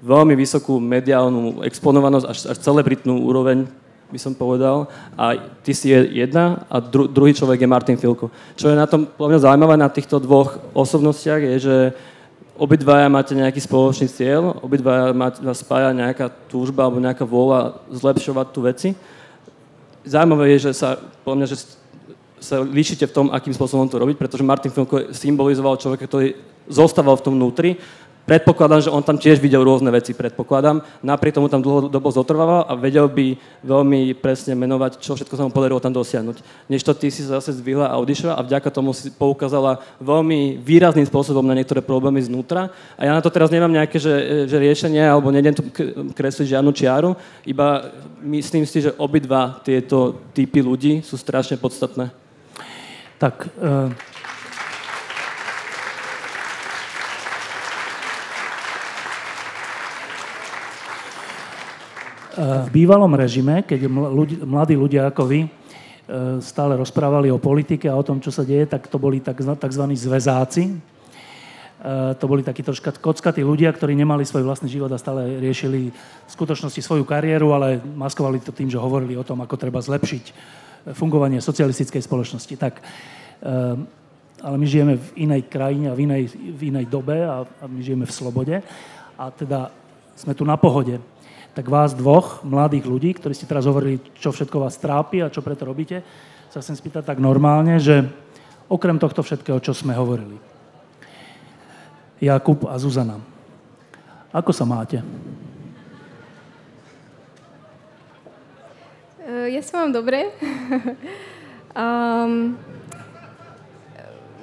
[0.00, 3.68] veľmi vysokú mediálnu exponovanosť, až, až celebritnú úroveň,
[4.14, 4.86] by som povedal.
[5.18, 5.34] A
[5.66, 8.30] ty si jedna a dru, druhý človek je Martin Filko.
[8.54, 11.76] Čo je na tom mňa zaujímavé na týchto dvoch osobnostiach je, že
[12.54, 15.10] obidvaja máte nejaký spoločný cieľ, obidvaja
[15.42, 18.88] vás spája nejaká túžba alebo nejaká vôľa zlepšovať tú veci.
[20.06, 21.58] Zaujímavé je, že sa, mňa, že
[22.38, 26.38] sa líšite v tom, akým spôsobom to robiť, pretože Martin Filko symbolizoval človeka, ktorý
[26.70, 27.76] zostával v tom vnútri
[28.24, 30.80] Predpokladám, že on tam tiež videl rôzne veci, predpokladám.
[31.04, 35.52] Napriek tomu tam dlhodobo zotrvával a vedel by veľmi presne menovať, čo všetko sa mu
[35.52, 36.40] podarilo tam dosiahnuť.
[36.72, 41.44] To ty si zase zdvihla a odišla a vďaka tomu si poukázala veľmi výrazným spôsobom
[41.44, 42.72] na niektoré problémy znútra.
[42.96, 45.62] A ja na to teraz nemám nejaké že, že riešenie, alebo nejdem tu
[46.16, 47.12] kresliť žiadnu čiaru,
[47.44, 47.92] iba
[48.24, 52.08] myslím si, že obidva tieto typy ľudí sú strašne podstatné.
[53.20, 54.13] Tak, uh
[62.34, 63.86] V bývalom režime, keď
[64.42, 65.48] mladí ľudia ako vy e,
[66.42, 69.54] stále rozprávali o politike a o tom, čo sa deje, tak to boli tzv.
[69.94, 70.62] zväzáci.
[70.66, 70.74] E,
[72.18, 76.30] to boli takí troška kockatí ľudia, ktorí nemali svoj vlastný život a stále riešili v
[76.30, 80.24] skutočnosti svoju kariéru, ale maskovali to tým, že hovorili o tom, ako treba zlepšiť
[80.90, 82.54] fungovanie socialistickej spoločnosti.
[82.58, 82.82] Tak, e,
[84.42, 88.10] ale my žijeme v inej krajine a v inej, v inej dobe a my žijeme
[88.10, 88.58] v slobode.
[89.14, 89.70] A teda
[90.18, 91.13] sme tu na pohode
[91.54, 95.38] tak vás dvoch mladých ľudí, ktorí ste teraz hovorili, čo všetko vás trápi a čo
[95.40, 96.02] preto robíte,
[96.50, 98.10] sa chcem spýtať tak normálne, že
[98.66, 100.36] okrem tohto všetkého, čo sme hovorili.
[102.18, 103.22] Jakub a Zuzana.
[104.34, 104.98] Ako sa máte?
[109.24, 110.30] Ja sa mám dobre.
[111.78, 112.58] um,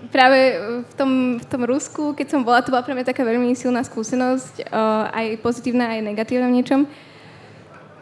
[0.10, 0.58] práve
[0.89, 3.86] v tom, v tom Rusku, keď som bola, to bola pre mňa taká veľmi silná
[3.86, 6.82] skúsenosť, uh, aj pozitívna, aj negatívna v niečom.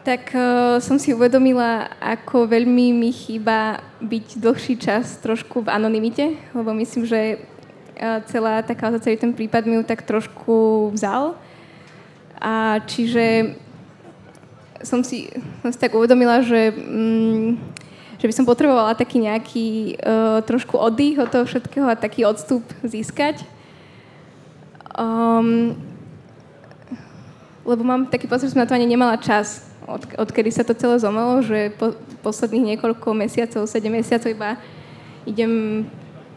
[0.00, 6.40] Tak uh, som si uvedomila, ako veľmi mi chýba byť dlhší čas trošku v anonimite,
[6.56, 11.36] lebo myslím, že uh, celá taká, celý ten prípad mi ju tak trošku vzal.
[12.40, 13.52] A čiže
[14.80, 15.28] som si,
[15.60, 17.79] som si tak uvedomila, že mm,
[18.20, 22.60] že by som potrebovala taký nejaký uh, trošku oddych od toho všetkého a taký odstup
[22.84, 23.40] získať.
[24.92, 25.72] Um,
[27.64, 30.76] lebo mám taký pocit, že som na to ani nemala čas, od, odkedy sa to
[30.76, 34.60] celé zomelo, že po, posledných niekoľko mesiacov, 7 mesiacov iba
[35.24, 35.84] idem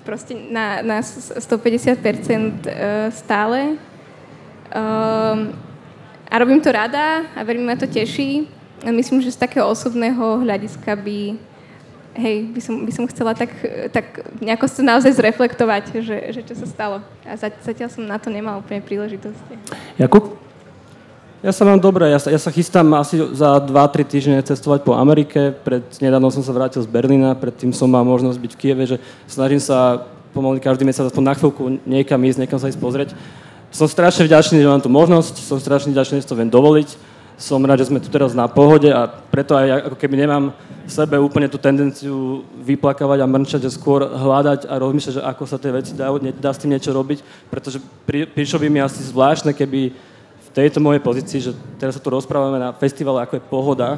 [0.03, 2.71] proste na, na 150% e,
[3.11, 3.79] stále.
[4.73, 5.55] Um,
[6.27, 8.47] a robím to rada a verím, ma to teší.
[8.83, 11.39] Myslím, že z takého osobného hľadiska by,
[12.15, 13.51] hej, by som, by som chcela tak,
[13.91, 16.97] tak nejako sa naozaj zreflektovať, že, že čo sa stalo.
[17.25, 19.43] A zatiaľ som na to nemal úplne príležitosť.
[19.97, 20.37] Jakub?
[21.43, 24.95] Ja sa mám dobre, ja sa, ja sa chystám asi za 2-3 týždne cestovať po
[24.95, 25.51] Amerike.
[25.51, 28.97] Pred nedávno som sa vrátil z Berlína, predtým som mal možnosť byť v Kieve, že
[29.27, 33.11] snažím sa pomaly každý mesiac aspoň na chvíľku niekam ísť, niekam sa ísť pozrieť
[33.73, 36.93] som strašne vďačný, že mám tú možnosť, som strašne vďačný, že to viem dovoliť.
[37.41, 40.53] Som rád, že sme tu teraz na pohode a preto aj ako keby nemám
[40.87, 45.57] sebe úplne tú tendenciu vyplakávať a mrčať, že skôr hľadať a rozmýšľať, že ako sa
[45.57, 49.55] tie veci dá, dá s tým niečo robiť, pretože pri, prišlo by mi asi zvláštne,
[49.55, 49.95] keby
[50.43, 53.89] v tejto mojej pozícii, že teraz sa tu rozprávame na festivale ako je Pohoda,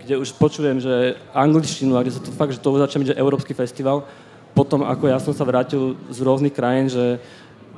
[0.00, 3.20] kde už počujem, že angličtinu a kde sa to fakt, že to začne byť, že
[3.20, 4.06] európsky festival,
[4.54, 7.22] potom ako ja som sa vrátil z rôznych krajín, že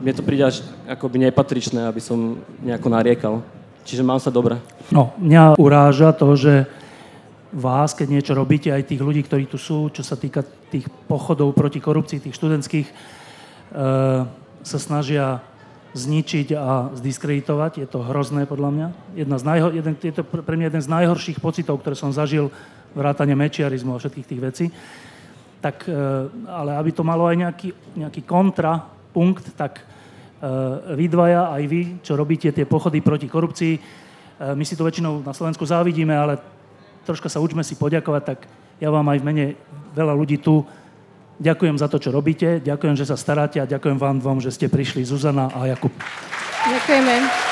[0.01, 3.35] mne to príde až akoby nepatričné, aby som nejako nariekal.
[3.83, 4.57] Čiže mám sa dobre.
[4.89, 6.65] No, mňa uráža to, že
[7.53, 10.43] vás, keď niečo robíte, aj tých ľudí, ktorí tu sú, čo sa týka
[10.73, 12.95] tých pochodov proti korupcii, tých študentských, e,
[14.63, 15.45] sa snažia
[15.93, 17.85] zničiť a zdiskreditovať.
[17.85, 18.87] Je to hrozné podľa mňa.
[19.13, 22.49] Jedna z najho- jeden, je to pre mňa jeden z najhorších pocitov, ktoré som zažil
[22.97, 24.67] vrátane mečiarizmu a všetkých tých vecí.
[25.61, 25.93] Tak, e,
[26.49, 27.69] ale aby to malo aj nejaký,
[28.01, 29.85] nejaký kontra punkt, tak
[30.43, 33.75] Eh, vy dvaja, aj vy, čo robíte tie pochody proti korupcii.
[33.79, 36.35] Eh, my si to väčšinou na Slovensku závidíme, ale
[37.05, 38.39] troška sa učme si poďakovať, tak
[38.83, 39.45] ja vám aj v mene
[39.95, 40.67] veľa ľudí tu
[41.43, 44.71] ďakujem za to, čo robíte, ďakujem, že sa staráte a ďakujem vám dvom, že ste
[44.71, 45.93] prišli, Zuzana a Jakub.
[46.63, 47.52] Ďakujeme.